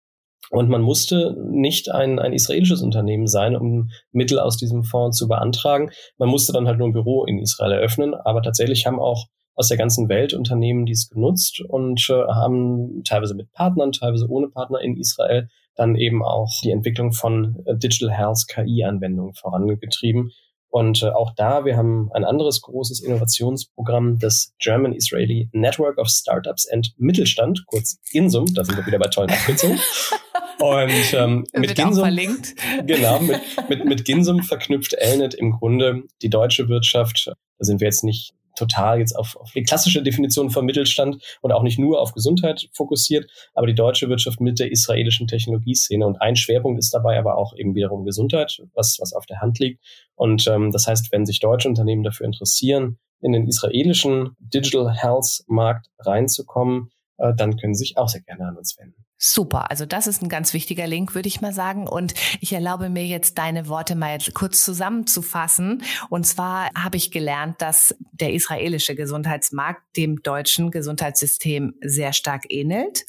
Und 0.51 0.69
man 0.69 0.83
musste 0.83 1.37
nicht 1.51 1.91
ein, 1.91 2.19
ein 2.19 2.33
israelisches 2.33 2.83
Unternehmen 2.83 3.27
sein, 3.27 3.57
um 3.57 3.91
Mittel 4.13 4.39
aus 4.39 4.57
diesem 4.57 4.85
Fonds 4.85 5.19
zu 5.19 5.29
beantragen. 5.29 5.91
Man 6.19 6.29
musste 6.29 6.53
dann 6.53 6.67
halt 6.67 6.79
nur 6.79 6.89
ein 6.89 6.93
Büro 6.93 7.25
in 7.25 7.39
Israel 7.39 7.73
eröffnen. 7.73 8.15
Aber 8.15 8.43
tatsächlich 8.43 8.87
haben 8.87 9.01
auch 9.01 9.27
aus 9.55 9.69
der 9.69 9.79
ganzen 9.79 10.09
Welt 10.09 10.35
Unternehmen 10.35 10.87
dies 10.87 11.09
genutzt 11.09 11.63
und 11.67 12.09
äh, 12.11 12.13
haben 12.13 13.03
teilweise 13.05 13.35
mit 13.35 13.51
Partnern, 13.53 13.91
teilweise 13.91 14.29
ohne 14.29 14.49
Partner 14.49 14.81
in 14.81 14.97
Israel 14.97 15.49
dann 15.75 15.97
eben 15.97 16.23
auch 16.23 16.51
die 16.63 16.71
Entwicklung 16.71 17.13
von 17.13 17.63
äh, 17.67 17.77
Digital 17.77 18.11
Health 18.11 18.47
KI-Anwendungen 18.49 19.35
vorangetrieben. 19.35 20.31
Und 20.69 21.03
äh, 21.03 21.09
auch 21.09 21.33
da, 21.37 21.65
wir 21.65 21.77
haben 21.77 22.11
ein 22.13 22.25
anderes 22.25 22.61
großes 22.61 23.01
Innovationsprogramm, 23.01 24.19
das 24.19 24.53
German 24.59 24.93
Israeli 24.93 25.49
Network 25.53 25.97
of 25.97 26.09
Startups 26.09 26.69
and 26.71 26.93
Mittelstand, 26.99 27.65
kurz 27.67 27.99
INSUM, 28.13 28.53
da 28.55 28.65
sind 28.65 28.77
wir 28.77 28.87
wieder 28.87 28.99
bei 28.99 29.09
tollen 29.09 29.31
Abkürzungen. 29.31 29.79
Und 30.59 31.15
ähm, 31.15 31.45
mit 31.53 31.75
Ginsum, 31.75 32.05
genau, 32.87 33.21
mit, 33.21 33.41
mit, 33.69 33.85
mit 33.85 34.05
Ginsum 34.05 34.43
verknüpft 34.43 34.95
Elnet 34.95 35.35
im 35.35 35.53
Grunde 35.53 36.05
die 36.23 36.31
deutsche 36.31 36.69
Wirtschaft. 36.69 37.27
Da 37.27 37.65
sind 37.65 37.81
wir 37.81 37.87
jetzt 37.87 38.05
nicht 38.05 38.33
total 38.57 38.99
jetzt 38.99 39.13
auf, 39.15 39.37
auf 39.37 39.53
die 39.53 39.63
klassische 39.63 40.03
Definition 40.03 40.51
von 40.51 40.65
Mittelstand 40.65 41.23
und 41.43 41.53
auch 41.53 41.63
nicht 41.63 41.79
nur 41.79 42.01
auf 42.01 42.13
Gesundheit 42.13 42.69
fokussiert, 42.73 43.31
aber 43.55 43.67
die 43.67 43.75
deutsche 43.75 44.09
Wirtschaft 44.09 44.41
mit 44.41 44.59
der 44.59 44.73
israelischen 44.73 45.29
Technologieszene. 45.29 46.05
Und 46.05 46.21
ein 46.21 46.37
Schwerpunkt 46.37 46.79
ist 46.79 46.93
dabei 46.93 47.19
aber 47.19 47.37
auch 47.37 47.55
eben 47.57 47.75
wiederum 47.75 48.05
Gesundheit, 48.05 48.59
was, 48.75 48.97
was 48.99 49.13
auf 49.13 49.27
der 49.27 49.41
Hand 49.41 49.59
liegt. 49.59 49.85
Und 50.15 50.47
ähm, 50.49 50.73
das 50.73 50.87
heißt, 50.87 51.13
wenn 51.13 51.27
sich 51.27 51.39
deutsche 51.39 51.69
Unternehmen 51.69 52.03
dafür 52.03 52.27
interessieren, 52.27 52.99
in 53.21 53.33
den 53.33 53.47
israelischen 53.47 54.37
Digital 54.39 54.93
Health 54.95 55.43
Markt 55.47 55.89
reinzukommen, 55.99 56.91
äh, 57.19 57.35
dann 57.35 57.57
können 57.57 57.75
sie 57.75 57.85
sich 57.85 57.97
auch 57.97 58.09
sehr 58.09 58.23
gerne 58.23 58.47
an 58.47 58.57
uns 58.57 58.77
wenden. 58.79 59.06
Super, 59.19 59.71
also 59.71 59.87
das 59.87 60.07
ist 60.07 60.23
ein 60.23 60.29
ganz 60.29 60.53
wichtiger 60.53 60.87
Link, 60.87 61.15
würde 61.15 61.29
ich 61.29 61.41
mal 61.41 61.55
sagen. 61.55 61.89
Und 61.89 62.13
ich 62.41 62.53
erlaube 62.53 62.91
mir 62.91 63.07
jetzt 63.07 63.39
deine 63.39 63.67
Worte 63.69 63.95
mal 63.95 64.19
kurz 64.35 64.63
zusammenzufassen. 64.63 65.83
Und 66.11 66.27
zwar 66.27 66.71
habe 66.75 66.99
ich 66.99 67.11
gelernt, 67.11 67.63
dass 67.63 67.95
der 68.13 68.35
israelische 68.35 68.95
Gesundheitsmarkt 68.95 69.81
dem 69.97 70.23
deutschen 70.23 70.71
Gesundheitssystem 70.71 71.75
sehr 71.81 72.13
stark 72.13 72.45
ähnelt 72.51 73.07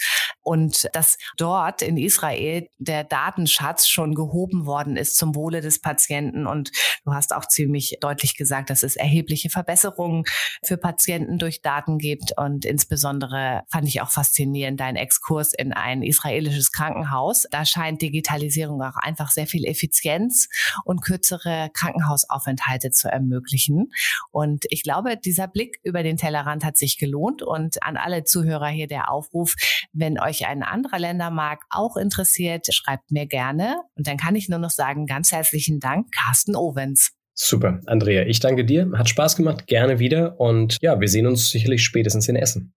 und 0.48 0.88
dass 0.94 1.18
dort 1.36 1.82
in 1.82 1.98
Israel 1.98 2.70
der 2.78 3.04
Datenschatz 3.04 3.86
schon 3.86 4.16
gehoben 4.16 4.66
worden 4.66 4.96
ist 4.96 5.18
zum 5.18 5.36
Wohle 5.36 5.60
des 5.60 5.82
Patienten. 5.82 6.48
Und 6.48 6.72
du 7.04 7.14
hast 7.14 7.36
auch 7.36 7.46
ziemlich 7.50 7.98
deutlich 8.00 8.38
gesagt, 8.38 8.70
dass 8.70 8.82
es 8.82 8.96
erhebliche 8.96 9.50
Verbesserungen 9.50 10.24
für 10.64 10.78
Patienten 10.78 11.38
durch 11.38 11.62
Daten 11.62 11.98
gibt. 11.98 12.32
Und 12.38 12.64
insbesondere 12.64 13.64
fand 13.68 13.90
ich 13.90 14.00
auch 14.02 14.10
faszinierend 14.10 14.80
dein 14.80 14.96
Exkurs 14.96 15.52
in 15.52 15.74
ein 15.74 16.02
israelisches 16.02 16.72
Krankenhaus. 16.72 17.46
Da 17.52 17.66
scheint 17.66 18.02
Digitalisierung 18.02 18.82
auch 18.82 18.96
einfach 18.96 19.32
sehr 19.32 19.48
viel 19.48 19.66
Effizienz 19.66 20.48
und 20.86 21.02
kürzere 21.02 21.72
Krankenhausaufenthalte 21.74 22.92
zu 22.92 23.10
ermöglichen. 23.12 23.92
Und 24.32 24.64
ich 24.70 24.84
glaube, 24.84 25.18
dieser 25.18 25.50
Blick 25.50 25.82
über 25.84 26.04
den 26.04 26.16
Tellerrand 26.16 26.64
hat 26.64 26.78
sich 26.78 26.98
gelohnt. 26.98 27.44
Und 27.44 27.84
an 27.84 27.98
alle 27.98 28.24
Zuhörer 28.24 28.70
hier 28.70 28.88
der 28.88 29.12
Aufruf, 29.12 29.54
wenn 29.92 30.18
euch 30.38 30.48
ein 30.48 30.64
anderer 30.64 31.00
Ländermarkt 31.00 31.64
auch 31.70 31.98
interessiert, 31.98 32.68
schreibt 32.72 33.12
mir 33.12 33.26
gerne. 33.26 33.78
Und 33.96 34.08
dann 34.08 34.18
kann 34.18 34.36
ich 34.36 34.50
nur 34.50 34.60
noch 34.60 34.70
sagen, 34.70 35.06
ganz 35.06 35.32
herzlichen 35.32 35.80
Dank, 35.80 36.08
Carsten 36.14 36.56
Owens. 36.56 37.12
Super, 37.34 37.82
Andrea, 37.86 38.24
ich 38.24 38.40
danke 38.40 38.66
dir. 38.66 38.92
Hat 38.96 39.10
Spaß 39.10 39.36
gemacht, 39.36 39.68
gerne 39.68 40.00
wieder. 40.00 40.40
Und 40.40 40.78
ja, 40.82 41.00
wir 41.00 41.08
sehen 41.08 41.28
uns 41.28 41.52
sicherlich 41.52 41.84
spätestens 41.84 42.28
in 42.28 42.36
Essen. 42.36 42.74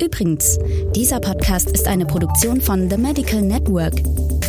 Übrigens, 0.00 0.58
dieser 0.94 1.20
Podcast 1.20 1.70
ist 1.70 1.86
eine 1.86 2.06
Produktion 2.06 2.60
von 2.60 2.88
The 2.88 2.96
Medical 2.96 3.42
Network. 3.42 3.94